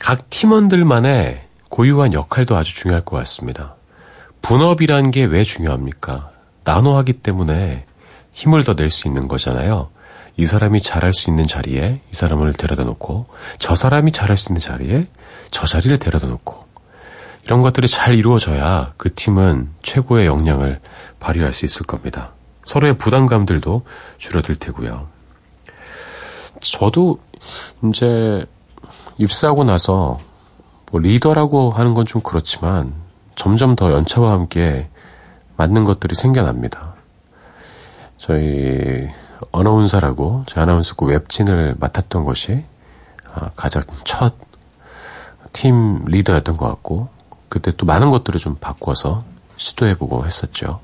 각 0.00 0.30
팀원들만의 0.30 1.44
고유한 1.68 2.12
역할도 2.12 2.56
아주 2.56 2.74
중요할 2.74 3.02
것 3.02 3.16
같습니다. 3.18 3.76
분업이란 4.42 5.10
게 5.10 5.24
왜 5.24 5.44
중요합니까? 5.44 6.30
나눠 6.64 6.96
하기 6.98 7.12
때문에 7.14 7.84
힘을 8.32 8.64
더 8.64 8.74
낼 8.74 8.90
수 8.90 9.06
있는 9.06 9.28
거잖아요. 9.28 9.90
이 10.36 10.46
사람이 10.46 10.82
잘할 10.82 11.12
수 11.12 11.30
있는 11.30 11.46
자리에 11.46 12.00
이 12.10 12.14
사람을 12.14 12.52
데려다 12.54 12.84
놓고 12.84 13.26
저 13.58 13.74
사람이 13.74 14.12
잘할 14.12 14.36
수 14.36 14.50
있는 14.50 14.60
자리에 14.60 15.06
저 15.50 15.66
자리를 15.66 15.96
데려다 15.98 16.26
놓고 16.26 16.67
이런 17.48 17.62
것들이 17.62 17.88
잘 17.88 18.14
이루어져야 18.14 18.92
그 18.98 19.14
팀은 19.14 19.70
최고의 19.80 20.26
역량을 20.26 20.80
발휘할 21.18 21.54
수 21.54 21.64
있을 21.64 21.86
겁니다. 21.86 22.32
서로의 22.62 22.98
부담감들도 22.98 23.86
줄어들 24.18 24.54
테고요. 24.56 25.08
저도 26.60 27.18
이제 27.88 28.44
입사하고 29.16 29.64
나서 29.64 30.18
뭐 30.92 31.00
리더라고 31.00 31.70
하는 31.70 31.94
건 31.94 32.04
좀 32.04 32.20
그렇지만 32.20 32.92
점점 33.34 33.76
더 33.76 33.92
연차와 33.92 34.32
함께 34.32 34.90
맞는 35.56 35.84
것들이 35.84 36.14
생겨납니다. 36.14 36.96
저희 38.18 39.08
어나운서라고 39.52 40.44
제 40.46 40.60
아나운서고 40.60 41.06
웹진을 41.06 41.76
맡았던 41.78 42.24
것이 42.24 42.66
아, 43.32 43.52
가장 43.56 43.82
첫 44.04 44.36
팀 45.52 46.04
리더였던 46.04 46.56
것 46.56 46.66
같고 46.68 47.08
그때 47.48 47.72
또 47.76 47.86
많은 47.86 48.10
것들을 48.10 48.38
좀 48.40 48.56
바꿔서 48.56 49.24
시도해보고 49.56 50.26
했었죠. 50.26 50.80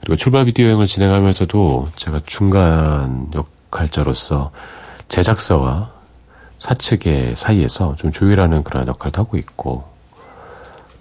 그리고 0.00 0.16
출발 0.16 0.44
비디오 0.46 0.66
여행을 0.66 0.86
진행하면서도 0.86 1.88
제가 1.96 2.20
중간 2.26 3.30
역할자로서 3.34 4.50
제작사와 5.08 5.90
사측의 6.58 7.36
사이에서 7.36 7.96
좀 7.96 8.12
조율하는 8.12 8.62
그런 8.64 8.86
역할도 8.86 9.20
하고 9.20 9.36
있고 9.36 9.84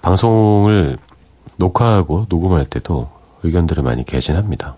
방송을 0.01 0.97
녹화하고 1.57 2.25
녹음할 2.29 2.65
때도 2.65 3.09
의견들을 3.43 3.83
많이 3.83 4.05
개진합니다. 4.05 4.75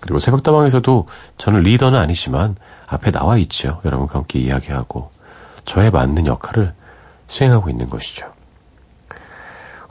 그리고 0.00 0.18
새벽다방에서도 0.18 1.06
저는 1.38 1.60
리더는 1.60 1.98
아니지만 1.98 2.56
앞에 2.86 3.10
나와 3.10 3.38
있죠. 3.38 3.80
여러분과 3.84 4.18
함께 4.18 4.38
이야기하고 4.38 5.10
저에 5.64 5.90
맞는 5.90 6.26
역할을 6.26 6.74
수행하고 7.26 7.70
있는 7.70 7.88
것이죠. 7.88 8.33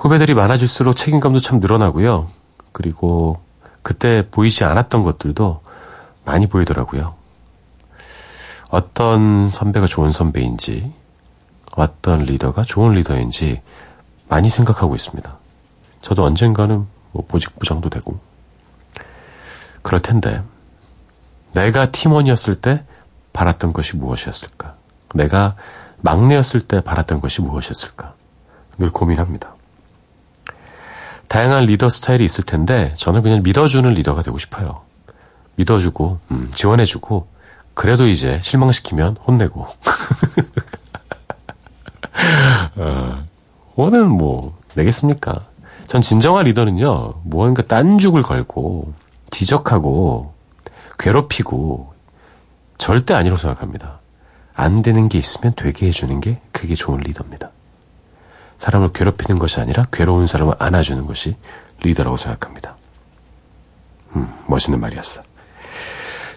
후배들이 0.04 0.34
많아질수록 0.34 0.98
책임감도 0.98 1.40
참 1.40 1.62
늘어나고요. 1.62 2.30
그리고 2.74 3.40
그때 3.84 4.28
보이지 4.30 4.66
않았던 4.66 5.02
것들도 5.02 5.62
많이 6.26 6.46
보이더라고요. 6.48 7.16
어떤 8.68 9.50
선배가 9.50 9.88
좋은 9.88 10.12
선배인지, 10.12 10.92
어떤 11.78 12.24
리더가 12.24 12.64
좋은 12.64 12.96
리더인지 12.96 13.62
많이 14.28 14.50
생각하고 14.50 14.94
있습니다. 14.94 15.38
저도 16.02 16.26
언젠가는 16.26 16.86
뭐 17.14 17.26
보직 17.26 17.58
부장도 17.58 17.90
되고, 17.90 18.20
그럴 19.84 20.02
텐데, 20.02 20.44
내가 21.54 21.92
팀원이었을 21.92 22.56
때 22.56 22.84
바랐던 23.32 23.72
것이 23.72 23.96
무엇이었을까? 23.96 24.76
내가 25.16 25.56
막내였을 26.02 26.60
때 26.60 26.82
바랐던 26.82 27.22
것이 27.22 27.42
무엇이었을까? 27.42 28.16
늘 28.80 28.90
고민합니다. 28.90 29.53
다양한 31.34 31.66
리더 31.66 31.90
스타일이 31.90 32.24
있을 32.26 32.44
텐데 32.44 32.94
저는 32.96 33.24
그냥 33.24 33.42
믿어주는 33.42 33.92
리더가 33.92 34.22
되고 34.22 34.38
싶어요. 34.38 34.82
믿어주고 35.56 36.20
음, 36.30 36.52
지원해주고 36.52 37.28
그래도 37.74 38.06
이제 38.06 38.40
실망시키면 38.44 39.18
혼내고 39.18 39.66
어, 42.78 43.24
오는 43.76 44.12
뭐 44.12 44.56
내겠습니까? 44.76 45.48
전 45.88 46.02
진정한 46.02 46.46
리더는요 46.46 47.16
무언가 47.24 47.64
딴죽을 47.64 48.22
걸고 48.22 48.94
지적하고 49.32 50.36
괴롭히고 51.00 51.94
절대 52.78 53.16
아니라고 53.16 53.40
생각합니다. 53.40 54.02
안 54.54 54.84
되는 54.84 55.10
게 55.10 55.18
있으면 55.18 55.54
되게 55.56 55.88
해주는 55.88 56.22
게 56.22 56.40
그게 56.52 56.76
좋은 56.76 57.00
리더입니다. 57.00 57.50
사람을 58.64 58.94
괴롭히는 58.94 59.40
것이 59.40 59.60
아니라 59.60 59.84
괴로운 59.92 60.26
사람을 60.26 60.56
안아주는 60.58 61.06
것이 61.06 61.36
리더라고 61.82 62.16
생각합니다. 62.16 62.78
음, 64.16 64.34
멋있는 64.48 64.80
말이었어. 64.80 65.22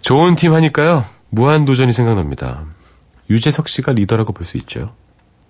좋은 0.00 0.34
팀 0.34 0.52
하니까요, 0.52 1.04
무한도전이 1.30 1.92
생각납니다. 1.92 2.64
유재석 3.30 3.68
씨가 3.68 3.92
리더라고 3.92 4.32
볼 4.32 4.44
수 4.44 4.56
있죠. 4.56 4.92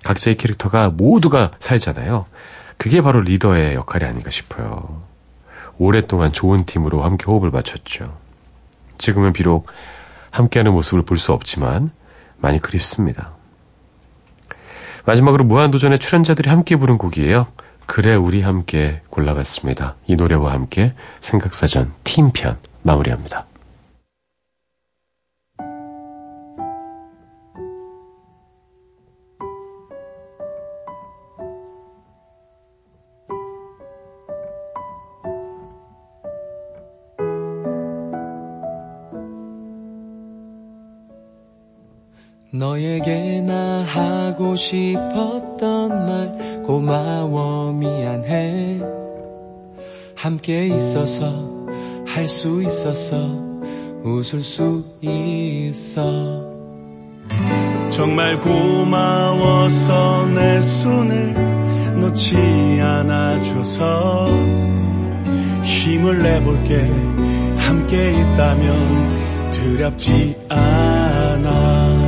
각자의 0.05 0.37
캐릭터가 0.37 0.91
모두가 0.91 1.51
살잖아요. 1.59 2.27
그게 2.77 3.01
바로 3.01 3.23
리더의 3.23 3.75
역할이 3.75 4.05
아닌가 4.05 4.29
싶어요. 4.29 5.03
오랫동안 5.79 6.31
좋은 6.31 6.67
팀으로 6.67 7.03
함께 7.03 7.25
호흡을 7.25 7.51
맞췄죠. 7.51 8.19
지금은 8.99 9.33
비록 9.33 9.67
함께하는 10.31 10.73
모습을 10.75 11.05
볼 11.05 11.17
수 11.17 11.33
없지만 11.33 11.91
많이 12.37 12.61
그립습니다. 12.61 13.33
마지막으로 15.07 15.45
무한도전의 15.45 15.99
출연자들이 16.01 16.51
함께 16.51 16.77
부른 16.77 16.99
곡이에요. 16.99 17.47
그래 17.87 18.17
우리 18.17 18.43
함께 18.43 19.01
골라봤습니다. 19.11 19.95
이 20.07 20.17
노래와 20.17 20.53
함께 20.53 20.93
생각사전 21.21 21.93
팀편 22.03 22.59
마무리합니다. 22.83 23.47
너에게 42.67 43.41
나 43.43 43.85
하고 43.85 44.57
싶었던 44.57 45.89
말 45.89 46.63
고마워 46.65 47.73
미안해. 47.73 48.81
함께 50.17 50.67
있어서 50.67 51.33
할 52.07 52.27
수 52.27 52.61
있었어 52.63 53.17
웃을 54.03 54.41
수 54.41 54.85
있어. 55.01 56.45
정말 57.89 58.37
고마워서 58.41 60.27
내 60.35 60.61
손을 60.61 61.35
놓지 62.01 62.37
않아줘서 62.81 64.29
힘을 65.63 66.21
내볼게. 66.21 66.91
함께 67.59 68.11
있다면 68.11 69.51
두렵지 69.53 70.37
않아 70.49 72.06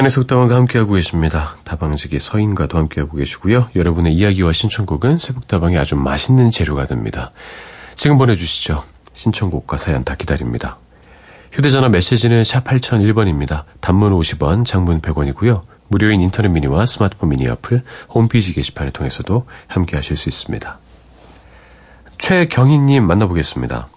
사인의 0.00 0.10
속담원과 0.10 0.54
함께하고 0.54 0.94
계십니다. 0.94 1.56
다방지기 1.64 2.18
서인과도 2.20 2.78
함께하고 2.78 3.18
계시고요. 3.18 3.68
여러분의 3.76 4.14
이야기와 4.14 4.52
신청곡은 4.52 5.18
새벽다방에 5.18 5.76
아주 5.76 5.94
맛있는 5.94 6.50
재료가 6.50 6.86
됩니다. 6.86 7.32
지금 7.96 8.16
보내주시죠. 8.16 8.82
신청곡과 9.12 9.76
사연 9.76 10.04
다 10.04 10.14
기다립니다. 10.14 10.78
휴대전화 11.52 11.90
메시지는 11.90 12.44
샵 12.44 12.64
8001번입니다. 12.64 13.64
단문 13.80 14.12
50원, 14.18 14.64
장문 14.64 15.02
100원이고요. 15.02 15.60
무료인 15.88 16.20
인터넷 16.22 16.48
미니와 16.48 16.86
스마트폰 16.86 17.28
미니 17.28 17.46
어플, 17.48 17.82
홈페이지 18.08 18.54
게시판을 18.54 18.92
통해서도 18.92 19.46
함께 19.66 19.96
하실 19.96 20.16
수 20.16 20.28
있습니다. 20.28 20.78
최경희님 22.16 23.06
만나보겠습니다. 23.06 23.88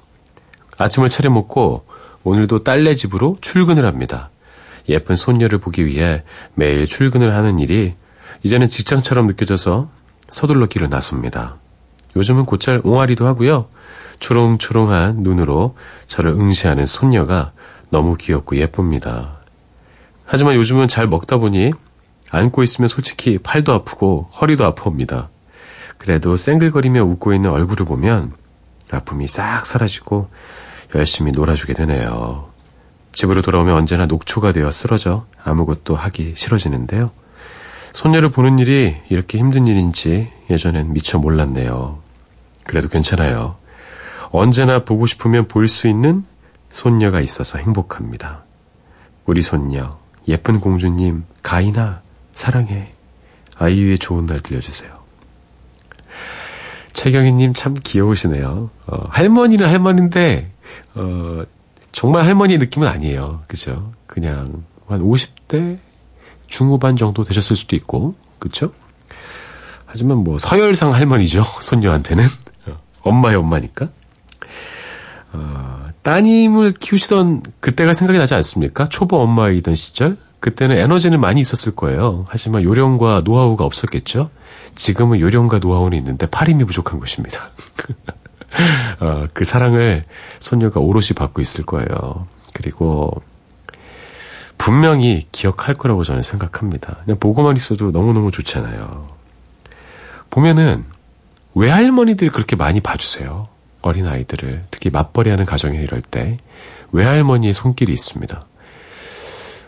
아침을 0.78 1.10
차려 1.10 1.30
먹고 1.30 1.86
오늘도 2.24 2.64
딸네 2.64 2.96
집으로 2.96 3.38
출근을 3.40 3.86
합니다. 3.86 4.32
예쁜 4.90 5.16
손녀를 5.16 5.60
보기 5.60 5.86
위해 5.86 6.24
매일 6.56 6.86
출근을 6.86 7.36
하는 7.36 7.60
일이 7.60 7.96
이제는 8.44 8.68
직장처럼 8.68 9.28
느껴져서 9.28 9.90
서둘러 10.30 10.66
길을 10.66 10.90
나섭니다. 10.90 11.58
요즘은 12.16 12.46
곧잘 12.46 12.82
옹알이도 12.84 13.26
하고요. 13.28 13.68
초롱초롱한 14.20 15.18
눈으로 15.18 15.76
저를 16.08 16.32
응시하는 16.32 16.86
손녀가 16.86 17.52
너무 17.90 18.16
귀엽고 18.18 18.58
예쁩니다. 18.58 19.40
하지만 20.26 20.56
요즘은 20.56 20.88
잘 20.88 21.08
먹다 21.08 21.38
보니 21.38 21.72
안고 22.32 22.64
있으면 22.64 22.88
솔직히 22.88 23.38
팔도 23.38 23.74
아프고 23.74 24.30
허리도 24.40 24.66
아파옵니다. 24.66 25.30
그래도 25.98 26.36
쌩글거리며 26.36 27.04
웃고 27.04 27.34
있는 27.34 27.52
얼굴을 27.52 27.86
보면 27.86 28.34
아픔이 28.92 29.28
싹 29.28 29.66
사라지고 29.66 30.30
열심히 30.96 31.32
놀아주게 31.32 31.74
되네요. 31.74 32.53
집으로 33.14 33.42
돌아오면 33.42 33.76
언제나 33.76 34.06
녹초가 34.06 34.52
되어 34.52 34.72
쓰러져 34.72 35.26
아무것도 35.44 35.96
하기 35.96 36.34
싫어지는데요. 36.36 37.12
손녀를 37.94 38.30
보는 38.30 38.60
일이 38.60 38.96
이렇게 39.10 39.38
힘든 39.38 39.68
일인지 39.68 40.32
예전엔 40.50 40.94
미처 40.94 41.20
몰랐네요. 41.20 42.00
그래도 42.66 42.90
괜찮아요. 42.90 43.56
언제나 44.32 44.84
보고 44.84 45.06
싶으면 45.06 45.48
볼 45.48 45.68
수 45.68 45.88
있는 45.88 46.26
손녀가 46.72 47.22
있어서 47.22 47.60
행복합니다. 47.60 48.44
우리 49.28 49.44
손녀, 49.44 50.00
예쁜 50.28 50.60
공주님, 50.60 51.24
가인아, 51.44 52.02
사랑해. 52.34 52.94
아이유의 53.58 54.00
좋은 54.00 54.26
날 54.26 54.40
들려주세요. 54.40 54.92
최경희님 56.94 57.54
참 57.54 57.76
귀여우시네요. 57.84 58.70
어, 58.88 59.08
할머니는 59.10 59.68
할머니인데, 59.70 60.52
어, 60.96 61.44
정말 61.94 62.26
할머니 62.26 62.58
느낌은 62.58 62.88
아니에요. 62.88 63.42
그죠? 63.48 63.94
그냥 64.08 64.64
한 64.88 65.00
50대 65.02 65.78
중후반 66.48 66.98
정도 66.98 67.24
되셨을 67.24 67.56
수도 67.56 67.76
있고, 67.78 68.16
그쵸? 68.40 68.74
하지만 69.86 70.18
뭐 70.18 70.38
서열상 70.38 70.94
할머니죠. 70.94 71.44
손녀한테는. 71.62 72.26
엄마의 73.02 73.38
엄마니까. 73.38 73.90
어, 75.34 75.88
따님을 76.02 76.74
키우시던 76.74 77.44
그때가 77.60 77.94
생각이 77.94 78.20
나지 78.20 78.34
않습니까? 78.34 78.90
초보 78.90 79.22
엄마이던 79.22 79.76
시절? 79.76 80.18
그때는 80.40 80.76
에너지는 80.78 81.22
많이 81.22 81.40
있었을 81.40 81.74
거예요. 81.76 82.26
하지만 82.28 82.64
요령과 82.64 83.22
노하우가 83.24 83.64
없었겠죠? 83.66 84.30
지금은 84.76 85.20
요령과 85.20 85.60
노하우는 85.60 85.98
있는데 86.00 86.26
팔힘이 86.26 86.66
부족한 86.66 87.00
것입니다. 87.00 87.52
어, 89.00 89.28
그 89.34 89.46
사랑을 89.46 90.06
손녀가 90.40 90.80
오롯이 90.80 91.10
받고 91.16 91.42
있을 91.42 91.66
거예요. 91.66 92.28
그리고 92.54 93.22
분명히 94.58 95.28
기억할 95.32 95.76
거라고 95.76 96.04
저는 96.04 96.22
생각합니다. 96.22 96.98
그냥 97.04 97.20
보고만 97.20 97.56
있어도 97.56 97.92
너무너무 97.92 98.32
좋잖아요. 98.32 99.08
보면은 100.30 100.86
외할머니들이 101.56 102.30
그렇게 102.30 102.56
많이 102.56 102.80
봐주세요. 102.80 103.46
어린 103.82 104.08
아이들을. 104.08 104.66
특히 104.72 104.90
맞벌이하는 104.90 105.46
가정에 105.46 105.78
이럴 105.78 106.02
때 106.02 106.38
외할머니의 106.92 107.54
손길이 107.54 107.92
있습니다. 107.94 108.42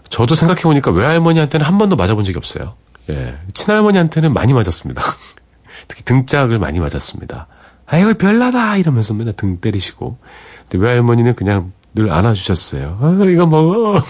저도 0.09 0.35
생각해 0.35 0.61
보니까 0.61 0.91
외할머니한테는 0.91 1.65
한 1.65 1.77
번도 1.77 1.95
맞아본 1.95 2.23
적이 2.23 2.37
없어요. 2.37 2.75
예. 3.09 3.37
친할머니한테는 3.53 4.33
많이 4.33 4.53
맞았습니다. 4.53 5.01
특히 5.87 6.03
등짝을 6.03 6.57
많이 6.59 6.79
맞았습니다. 6.79 7.47
아이고, 7.87 8.13
별나다! 8.15 8.77
이러면서 8.77 9.13
맨날 9.13 9.33
등 9.33 9.59
때리시고. 9.59 10.17
근데 10.69 10.85
외할머니는 10.85 11.35
그냥 11.35 11.71
늘 11.93 12.11
안아주셨어요. 12.11 12.97
아, 13.01 13.25
이거 13.25 13.45
먹어! 13.45 14.01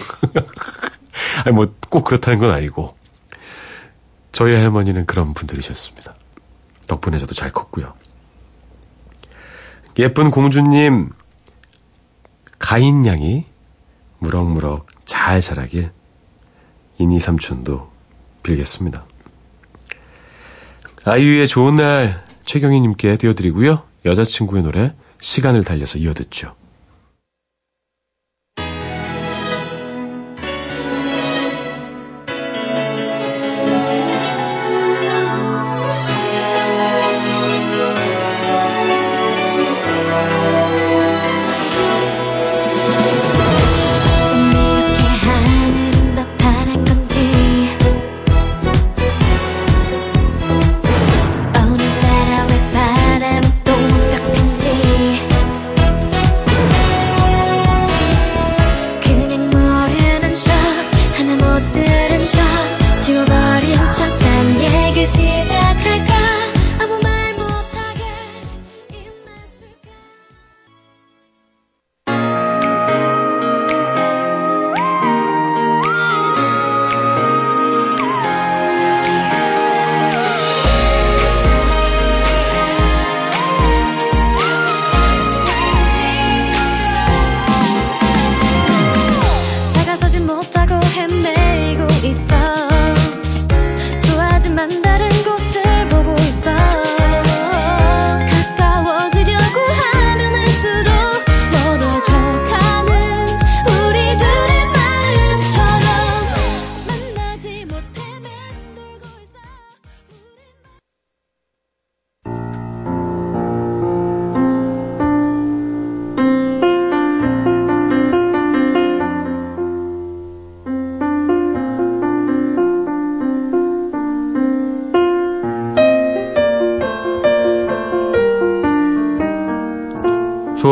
아니, 1.44 1.54
뭐, 1.54 1.66
꼭 1.90 2.04
그렇다는 2.04 2.38
건 2.38 2.50
아니고. 2.50 2.96
저희 4.32 4.54
할머니는 4.54 5.06
그런 5.06 5.32
분들이셨습니다. 5.34 6.14
덕분에 6.88 7.18
저도 7.18 7.34
잘 7.34 7.52
컸고요. 7.52 7.94
예쁜 9.98 10.30
공주님, 10.30 11.10
가인 12.58 13.06
양이 13.06 13.46
무럭무럭 14.18 14.86
잘 15.04 15.40
자라길 15.40 15.90
이니 16.98 17.20
삼촌도 17.20 17.90
빌겠습니다. 18.42 19.04
아이유의 21.04 21.48
좋은 21.48 21.76
날 21.76 22.25
최경희님께 22.46 23.16
띄워드리고요. 23.18 23.82
여자친구의 24.04 24.62
노래 24.62 24.94
시간을 25.20 25.64
달려서 25.64 25.98
이어듣죠. 25.98 26.54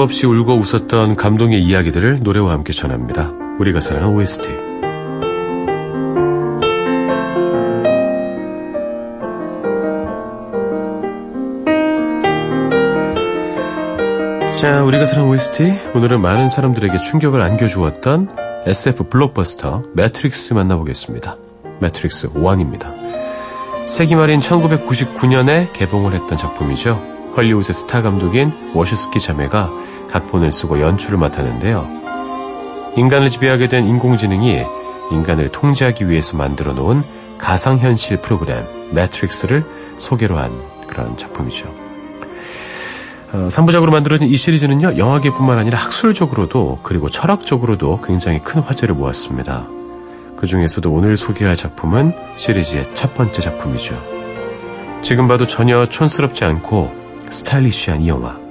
없이 0.04 0.26
울고 0.26 0.56
웃었던 0.56 1.16
감동의 1.16 1.62
이야기들을 1.62 2.18
노래와 2.22 2.52
함께 2.52 2.74
전합니다. 2.74 3.32
우리가 3.58 3.80
사랑하는 3.80 4.14
OST. 4.14 4.48
자, 14.60 14.84
우리가 14.84 15.06
사랑하는 15.06 15.32
OST. 15.32 15.80
오늘은 15.94 16.20
많은 16.20 16.48
사람들에게 16.48 17.00
충격을 17.00 17.40
안겨주었던 17.40 18.28
SF 18.66 19.04
블록버스터 19.04 19.82
매트릭스 19.94 20.52
만나보겠습니다. 20.52 21.36
매트릭스 21.80 22.28
1입니다. 22.28 22.92
세기 23.86 24.16
말인 24.16 24.40
1999년에 24.40 25.72
개봉을 25.72 26.12
했던 26.12 26.36
작품이죠. 26.36 27.00
헐리우드의 27.36 27.72
스타 27.74 28.02
감독인 28.02 28.52
워셔스키 28.74 29.18
자매가 29.18 29.93
각본을 30.14 30.52
쓰고 30.52 30.80
연출을 30.80 31.18
맡았는데요. 31.18 32.94
인간을 32.96 33.28
지배하게 33.28 33.66
된 33.66 33.88
인공지능이 33.88 34.62
인간을 35.10 35.48
통제하기 35.48 36.08
위해서 36.08 36.36
만들어 36.36 36.72
놓은 36.72 37.02
가상현실 37.38 38.20
프로그램 38.20 38.64
매트릭스를 38.92 39.64
소개로 39.98 40.38
한 40.38 40.52
그런 40.86 41.16
작품이죠. 41.16 41.68
어, 43.32 43.48
3부작으로 43.50 43.90
만들어진 43.90 44.28
이 44.28 44.36
시리즈는요, 44.36 44.96
영화계뿐만 44.96 45.58
아니라 45.58 45.78
학술적으로도 45.78 46.78
그리고 46.84 47.10
철학적으로도 47.10 48.00
굉장히 48.04 48.38
큰 48.38 48.60
화제를 48.60 48.94
모았습니다. 48.94 49.66
그 50.36 50.46
중에서도 50.46 50.88
오늘 50.92 51.16
소개할 51.16 51.56
작품은 51.56 52.14
시리즈의 52.36 52.94
첫 52.94 53.14
번째 53.14 53.42
작품이죠. 53.42 54.00
지금 55.02 55.26
봐도 55.26 55.48
전혀 55.48 55.84
촌스럽지 55.86 56.44
않고 56.44 56.92
스타일리시한 57.30 58.02
이 58.02 58.08
영화. 58.08 58.43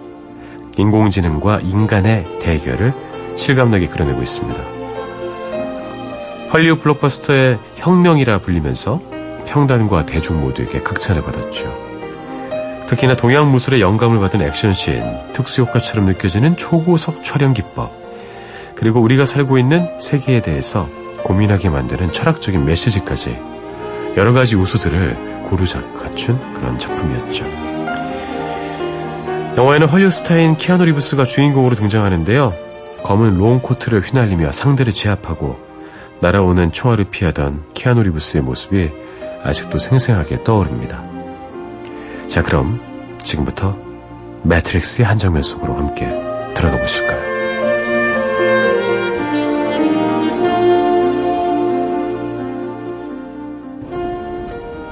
인공지능과 0.78 1.60
인간의 1.62 2.40
대결을 2.40 2.94
실감나게 3.36 3.88
그려내고 3.88 4.22
있습니다. 4.22 4.62
헐리우드 6.52 6.82
블록버스터의 6.82 7.58
혁명이라 7.76 8.40
불리면서 8.40 9.02
평단과 9.48 10.06
대중 10.06 10.42
모두에게 10.42 10.82
극찬을 10.82 11.24
받았죠. 11.24 11.84
특히나 12.88 13.16
동양 13.16 13.52
무술의 13.52 13.82
영감을 13.82 14.20
받은 14.20 14.42
액션씬, 14.42 15.04
특수효과처럼 15.34 16.06
느껴지는 16.06 16.56
초고속 16.58 17.24
촬영 17.24 17.54
기법, 17.54 17.92
그리고 18.76 19.00
우리가 19.02 19.26
살고 19.26 19.58
있는 19.58 19.88
세계에 20.00 20.42
대해서 20.42 20.88
고민하게 21.24 21.70
만드는 21.70 22.12
철학적인 22.12 22.66
메시지까지 22.66 23.40
여러 24.18 24.34
가지 24.34 24.56
요소들을 24.56 25.44
고루 25.46 25.66
갖춘 25.98 26.40
그런 26.54 26.78
작품이었죠. 26.78 27.73
영화에는 29.56 29.88
헐리우드 29.88 30.16
스타인 30.16 30.58
키아누 30.58 30.86
리브스가 30.86 31.26
주인공으로 31.26 31.76
등장하는데요. 31.76 32.56
검은 33.04 33.38
롱 33.38 33.60
코트를 33.60 34.02
휘날리며 34.02 34.52
상대를 34.52 34.94
제압하고 34.94 35.60
날아오는 36.22 36.72
총알을 36.72 37.06
피하던 37.06 37.64
키아누 37.76 38.02
리브스의 38.02 38.44
모습이 38.44 38.90
아직도 39.44 39.78
생생하게 39.78 40.44
떠오릅니다. 40.44 41.04
자, 42.28 42.42
그럼 42.42 42.82
지금부터 43.22 43.78
매트릭스의 44.42 45.06
한 45.06 45.20
장면 45.20 45.44
속으로 45.44 45.76
함께 45.76 46.08
들어가 46.56 46.80
보실까요? 46.80 47.34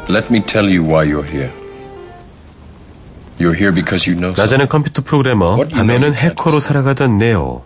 Let 0.08 0.28
me 0.30 0.42
tell 0.46 0.68
you 0.68 0.84
why 0.84 1.08
you're 1.10 1.26
here. 1.26 1.61
낮에는 3.40 4.68
컴퓨터 4.68 5.02
프로그래머, 5.04 5.58
밤에는 5.72 6.14
해커로 6.14 6.60
살아가던 6.60 7.18
네오. 7.18 7.64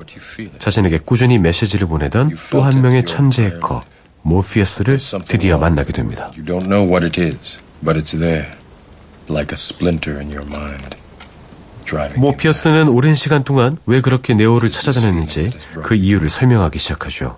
자신에게 0.60 1.00
꾸준히 1.00 1.38
메시지를 1.40 1.88
보내던 1.88 2.32
또 2.52 2.62
한 2.62 2.82
명의 2.82 3.06
천재 3.06 3.46
해커, 3.46 3.82
모피어스를 4.22 5.00
드디어 5.28 5.58
만나게 5.58 5.92
됩니다. 5.94 6.32
You 6.36 6.46
don't 6.46 6.68
know 6.68 6.88
what 6.90 7.04
it 7.06 7.20
is, 7.22 7.60
but 7.84 8.00
it's 8.00 8.18
there, 8.18 8.48
like 9.30 9.52
a 9.52 9.56
splinter 9.58 10.20
in 10.20 10.32
your 10.32 10.46
mind, 10.48 10.96
driving. 11.86 12.16
you 12.18 12.22
모피어스는 12.22 12.88
오랜 12.90 13.16
시간 13.16 13.44
동안 13.44 13.78
왜 13.86 14.02
그렇게 14.02 14.34
네오를 14.34 14.72
찾아다녔는지 14.72 15.52
그 15.84 15.96
이유를 15.96 16.30
설명하기 16.30 16.80
시작하죠. 16.80 17.38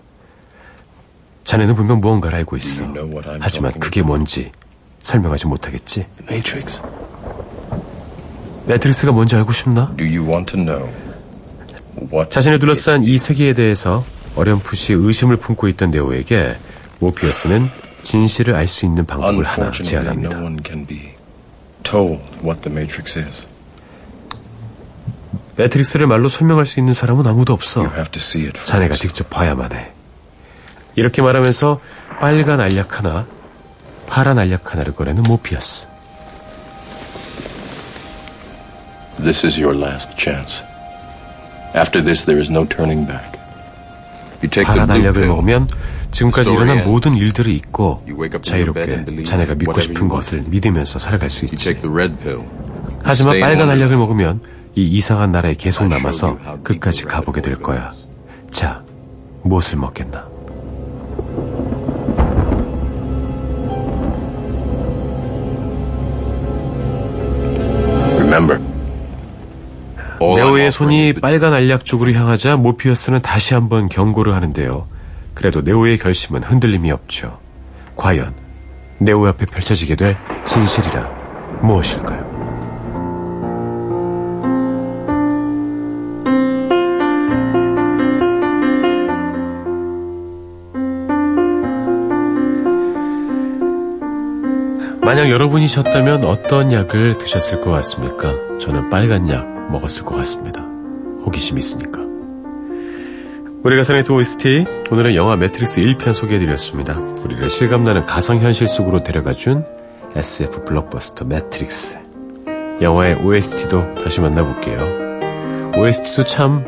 자네는 1.43 1.75
분명 1.75 2.01
무언가를 2.01 2.37
알고 2.39 2.55
있어. 2.57 2.83
하지만 3.39 3.71
그게 3.79 4.01
뭔지 4.03 4.51
설명하지 4.99 5.47
못하겠지. 5.47 6.05
매트릭스가 8.67 9.11
뭔지 9.11 9.35
알고 9.35 9.51
싶나? 9.53 9.93
Do 9.97 10.05
you 10.05 10.27
want 10.29 10.51
to 10.53 10.63
know 10.63 10.93
what 12.13 12.29
자신을 12.29 12.59
둘러싼 12.59 13.03
이 13.03 13.17
세계에 13.17 13.53
대해서 13.53 14.05
어렴풋이 14.35 14.93
의심을 14.93 15.37
품고 15.37 15.67
있던 15.69 15.91
네오에게 15.91 16.57
모피어스는 16.99 17.69
진실을 18.01 18.55
알 18.55 18.67
수 18.67 18.85
있는 18.85 19.05
방법을 19.05 19.43
하나 19.45 19.71
제안합니다. 19.71 20.37
no 20.37 20.43
one 20.45 20.57
can 20.65 20.85
be 20.85 21.13
told 21.83 22.21
what 22.43 22.61
the 22.61 22.71
Matrix 22.71 23.17
is. 23.19 23.47
매트릭스를 25.55 26.05
말로 26.05 26.29
설명할 26.29 26.65
수 26.67 26.79
있는 26.79 26.93
사람은 26.93 27.25
아무도 27.25 27.53
없어. 27.53 27.83
자네가. 28.63 28.93
직접 28.95 29.29
봐야만 29.29 29.73
해. 29.73 29.91
이렇게 30.95 31.21
말하면서 31.23 31.79
빨간 32.19 32.59
알약 32.59 32.99
하나, 32.99 33.25
파란 34.05 34.37
알약 34.37 34.71
하나를 34.71 34.93
꺼내는 34.93 35.23
모피어스. 35.23 35.87
This 39.23 39.45
is 39.45 39.59
your 39.59 39.75
last 39.77 40.15
chance. 40.17 40.63
After 41.73 42.03
this, 42.03 42.25
there 42.25 42.39
is 42.39 42.49
no 42.51 42.65
turning 42.67 43.05
back. 43.07 43.37
You 44.41 44.49
take 44.49 44.65
the 44.65 44.77
파란 44.77 44.87
blue 44.87 45.01
알약을 45.01 45.13
pill. 45.21 45.27
먹으면 45.35 45.67
지금까지 46.11 46.51
일어난. 46.51 46.83
모든 46.83 47.15
일들을 47.17 47.51
잊고 47.51 48.03
자유롭게 48.43 49.23
자네가 49.25 49.55
믿고 49.55 49.79
싶은 49.79 50.01
you 50.03 50.09
것을. 50.09 50.43
믿으면서 50.47 50.99
살아갈 50.99 51.29
수 51.29 51.45
You 51.45 51.53
있지. 51.53 51.65
take 51.65 51.81
the 51.81 51.91
red 51.93 52.15
pill. 52.23 52.43
하지만 53.03 53.39
빨간. 53.39 53.69
알약을 53.69 53.97
먹으면 53.97 54.39
이 54.75 54.83
이상한 54.83 55.31
나라에 55.31 55.55
계속 55.55 55.87
남아서 55.87 56.37
끝까지 56.63 57.05
가보게 57.05 57.41
될 57.41 57.55
거야. 57.55 57.93
자, 58.51 58.83
무엇을 59.43 59.77
먹겠나? 59.79 60.27
네오의 70.35 70.67
offering 70.67 70.71
손이 70.71 70.97
the 71.13 71.21
빨간 71.21 71.53
알약 71.53 71.85
쪽으로 71.85 72.13
향하자 72.13 72.57
모피어스는 72.57 73.21
다시 73.21 73.53
한번 73.53 73.89
경고를 73.89 74.33
하는데요. 74.33 74.87
그래도 75.33 75.61
네오의 75.61 75.97
결심은 75.97 76.43
흔들림이 76.43 76.91
없죠. 76.91 77.39
과연 77.95 78.33
네오 78.99 79.27
앞에 79.27 79.45
펼쳐지게 79.45 79.95
될 79.95 80.17
진실이라 80.45 81.59
무엇일까요? 81.61 82.37
만약 95.01 95.29
여러분이셨다면 95.29 96.25
어떤 96.25 96.73
약을 96.73 97.17
드셨을 97.17 97.61
것 97.61 97.71
같습니까? 97.71 98.33
저는 98.59 98.89
빨간 98.89 99.29
약 99.29 99.56
먹었을 99.69 100.05
것 100.05 100.15
같습니다. 100.15 100.61
호기심 101.25 101.57
있으니까. 101.57 102.01
우리가 103.63 103.83
사는 103.83 104.01
OST, 104.09 104.65
오늘은 104.91 105.15
영화 105.15 105.35
매트릭스 105.35 105.81
1편 105.81 106.13
소개해드렸습니다. 106.13 106.97
우리를 106.99 107.49
실감나는 107.49 108.05
가상현실 108.05 108.67
속으로 108.67 109.03
데려가준 109.03 109.65
SF 110.15 110.63
블록버스터 110.63 111.25
매트릭스. 111.25 111.97
영화의 112.81 113.15
OST도 113.15 113.95
다시 113.95 114.21
만나볼게요. 114.21 115.77
OST도 115.77 116.23
참 116.25 116.63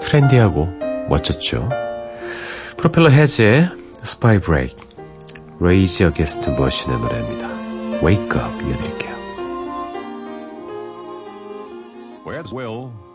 트렌디하고 0.00 0.68
멋졌죠. 1.08 1.68
프로펠러 2.76 3.08
헤즈의 3.08 3.68
Spybreak, 4.02 4.76
Rage 5.60 6.04
Against 6.04 6.50
Machine의 6.50 6.98
노래입니다. 6.98 7.48
Wake 8.02 8.24
Up 8.24 8.64
이어드릴게요. 8.68 9.09
at 12.40 12.50
will 12.52 13.09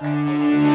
Música 0.00 0.67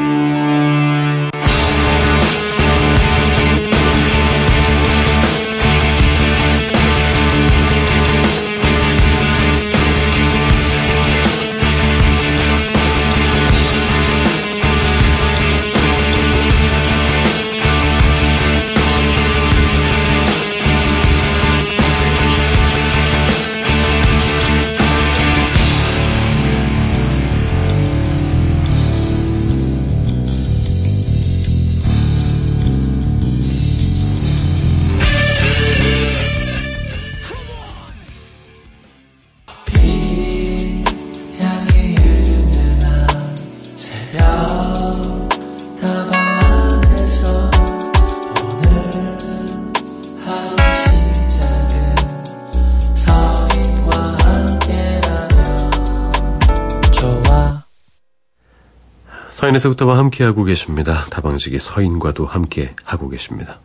서인에서부터와 59.44 59.98
함께하고 59.98 60.46
계십니다. 60.46 61.06
다방지기 61.10 61.60
서인과도 61.60 62.26
함께 62.26 62.74
하고 62.86 63.10
계십니다. 63.10 63.60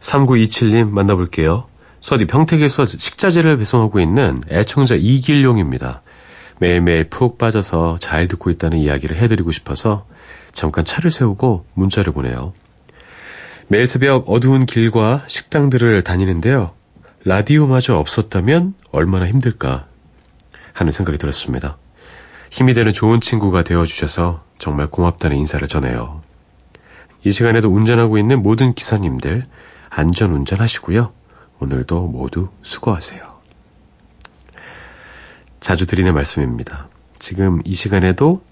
3927님 0.00 0.90
만나볼게요. 0.90 1.66
서디 2.00 2.26
평택에서 2.26 2.84
식자재를 2.84 3.56
배송하고 3.56 4.00
있는 4.00 4.42
애청자 4.50 4.96
이길용입니다. 4.96 6.02
매일매일 6.58 7.08
푹 7.08 7.38
빠져서 7.38 7.98
잘 8.00 8.28
듣고 8.28 8.50
있다는 8.50 8.76
이야기를 8.76 9.16
해드리고 9.16 9.50
싶어서 9.50 10.04
잠깐 10.52 10.84
차를 10.84 11.10
세우고 11.10 11.64
문자를 11.72 12.12
보내요. 12.12 12.52
매일 13.68 13.86
새벽 13.86 14.28
어두운 14.28 14.66
길과 14.66 15.24
식당들을 15.26 16.02
다니는데요. 16.02 16.72
라디오마저 17.24 17.96
없었다면 17.96 18.74
얼마나 18.90 19.26
힘들까 19.26 19.86
하는 20.74 20.92
생각이 20.92 21.16
들었습니다. 21.16 21.78
힘이 22.50 22.74
되는 22.74 22.92
좋은 22.92 23.22
친구가 23.22 23.62
되어주셔서 23.62 24.43
정말 24.58 24.88
고맙다는 24.88 25.36
인사를 25.36 25.66
전해요. 25.68 26.22
이 27.24 27.32
시간에도 27.32 27.68
운전하고 27.70 28.18
있는 28.18 28.42
모든 28.42 28.74
기사님들 28.74 29.46
안전 29.90 30.32
운전하시고요. 30.32 31.12
오늘도 31.60 32.06
모두 32.08 32.48
수고하세요. 32.62 33.34
자주 35.60 35.86
드리는 35.86 36.12
말씀입니다. 36.12 36.88
지금 37.18 37.62
이 37.64 37.74
시간에도 37.74 38.42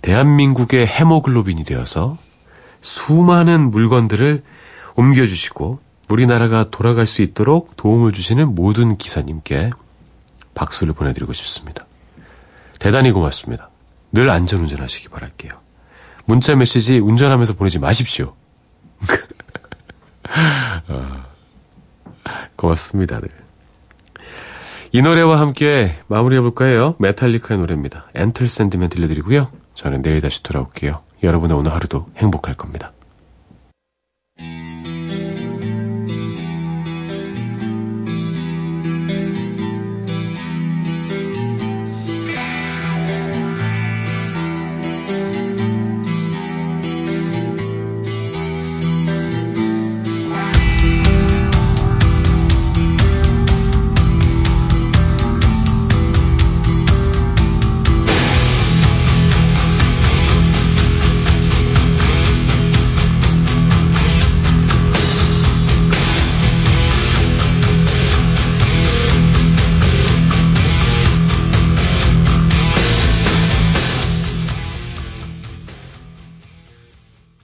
대한민국의 0.00 0.86
헤모글로빈이 0.86 1.64
되어서 1.64 2.16
수많은 2.80 3.70
물건들을 3.70 4.42
옮겨주시고 4.96 5.80
우리나라가 6.08 6.70
돌아갈 6.70 7.06
수 7.06 7.22
있도록 7.22 7.76
도움을 7.76 8.12
주시는 8.12 8.54
모든 8.54 8.96
기사님께 8.96 9.70
박수를 10.54 10.94
보내드리고 10.94 11.32
싶습니다. 11.32 11.86
대단히 12.78 13.12
고맙습니다. 13.12 13.70
늘 14.14 14.30
안전 14.30 14.60
운전 14.60 14.80
하시기 14.80 15.08
바랄게요. 15.08 15.50
문자 16.24 16.54
메시지 16.54 16.98
운전하면서 16.98 17.54
보내지 17.54 17.80
마십시오. 17.80 18.32
어, 20.88 21.24
고맙습니다. 22.54 23.18
네. 23.20 23.28
이 24.92 25.02
노래와 25.02 25.40
함께 25.40 25.98
마무리해볼까 26.06 26.66
해요. 26.66 26.94
메탈리카의 27.00 27.58
노래입니다. 27.58 28.06
엔틀 28.14 28.48
샌드맨 28.48 28.88
들려드리고요. 28.88 29.50
저는 29.74 30.02
내일 30.02 30.20
다시 30.20 30.44
돌아올게요. 30.44 31.02
여러분의 31.24 31.56
오늘 31.56 31.72
하루도 31.74 32.06
행복할 32.16 32.54
겁니다. 32.54 32.92